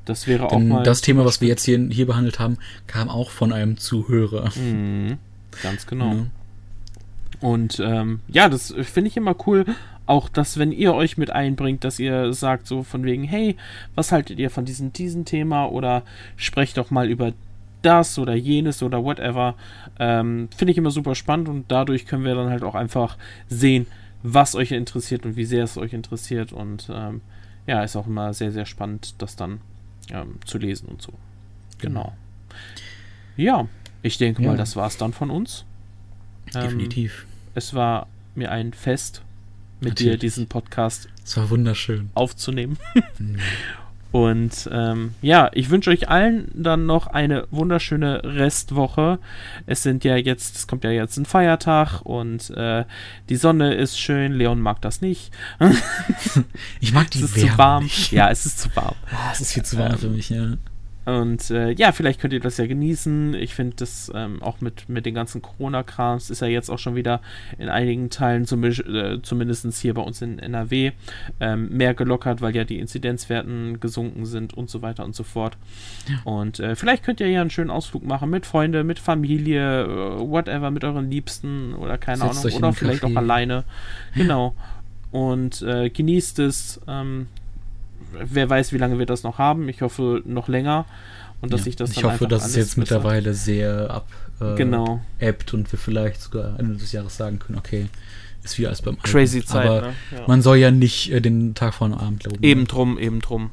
[0.05, 0.81] Das wäre auch Denn mal.
[0.83, 4.49] das Thema, was wir jetzt hier, hier behandelt haben, kam auch von einem Zuhörer.
[4.57, 5.19] Mhm,
[5.61, 6.11] ganz genau.
[6.13, 6.25] Ja.
[7.39, 9.65] Und ähm, ja, das finde ich immer cool.
[10.07, 13.57] Auch, dass wenn ihr euch mit einbringt, dass ihr sagt so von wegen, hey,
[13.93, 16.01] was haltet ihr von diesem, diesem Thema oder
[16.35, 17.33] sprecht doch mal über
[17.85, 19.55] das oder jenes oder whatever.
[19.99, 23.17] Ähm, finde ich immer super spannend und dadurch können wir dann halt auch einfach
[23.47, 23.85] sehen,
[24.23, 26.51] was euch interessiert und wie sehr es euch interessiert.
[26.51, 27.21] Und ähm,
[27.67, 29.61] ja, ist auch immer sehr, sehr spannend, das dann
[30.11, 31.13] ähm, zu lesen und so.
[31.79, 32.13] Genau.
[33.37, 33.67] Ja,
[34.01, 34.49] ich denke Ja.
[34.49, 35.65] mal, das war es dann von uns.
[36.53, 37.25] Ähm, Definitiv.
[37.53, 39.21] es war mir ein Fest,
[39.81, 40.19] mit dir Natürlich.
[40.21, 42.09] diesen Podcast Es war wunderschön.
[42.15, 42.77] aufzunehmen.
[43.19, 43.37] Mhm.
[44.15, 49.19] Und ähm, ja, ich wünsche euch allen dann noch eine wunderschöne Restwoche.
[49.65, 52.85] Es sind ja jetzt, es kommt ja jetzt ein Feiertag und äh,
[53.27, 54.31] die Sonne ist schön.
[54.31, 55.33] Leon mag das nicht.
[56.79, 57.83] Ich mag die es ist Wärme zu warm.
[57.83, 58.11] nicht.
[58.13, 58.95] Ja, es ist zu warm.
[59.11, 60.53] Ah, es ist viel zu warm Ähm, für mich, ja.
[61.05, 63.35] Und äh, ja, vielleicht könnt ihr das ja genießen.
[63.35, 66.95] Ich finde das ähm, auch mit, mit den ganzen Corona-Krams ist ja jetzt auch schon
[66.95, 67.21] wieder
[67.59, 70.91] in einigen Teilen, zumindest, äh, zumindest hier bei uns in NRW,
[71.39, 75.57] ähm, mehr gelockert, weil ja die Inzidenzwerten gesunken sind und so weiter und so fort.
[76.23, 80.19] Und äh, vielleicht könnt ihr ja einen schönen Ausflug machen mit Freunde, mit Familie, äh,
[80.19, 83.17] whatever, mit euren Liebsten oder keine Setzt Ahnung, oder vielleicht auch Café.
[83.17, 83.63] alleine.
[84.15, 84.55] Genau.
[85.11, 86.81] Und äh, genießt es.
[86.87, 87.27] Ähm,
[88.23, 89.67] wer weiß, wie lange wir das noch haben.
[89.69, 90.85] Ich hoffe noch länger.
[91.41, 91.63] Und dass Ja.
[91.65, 94.07] sich das ich hoffe, dass es jetzt mittlerweile sehr ab
[94.41, 94.99] äh, Genau.
[95.19, 97.87] ebbt und wir vielleicht sogar Ende des Jahres sagen können, okay,
[98.43, 99.03] ist wieder alles beim Alten.
[99.07, 99.93] Crazy Zeit, Aber ne?
[100.11, 100.23] Ja.
[100.27, 102.43] man soll ja nicht äh, den Tag vor dem Abend loben.
[102.43, 103.51] Eben drum, eben drum.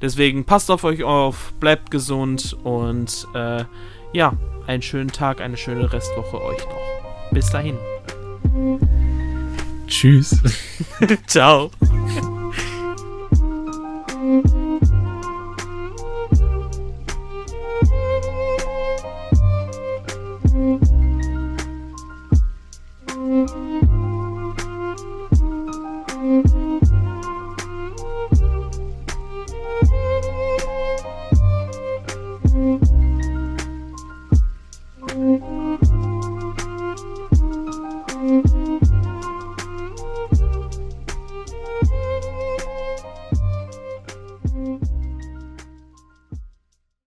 [0.00, 3.64] Deswegen passt auf euch auf, bleibt gesund und äh,
[4.12, 4.32] ja,
[4.66, 7.30] einen schönen Tag, eine schöne Restwoche euch noch.
[7.32, 7.76] Bis dahin.
[9.86, 10.40] Tschüss.
[11.26, 11.70] Ciao.
[14.28, 14.57] Mm-hmm.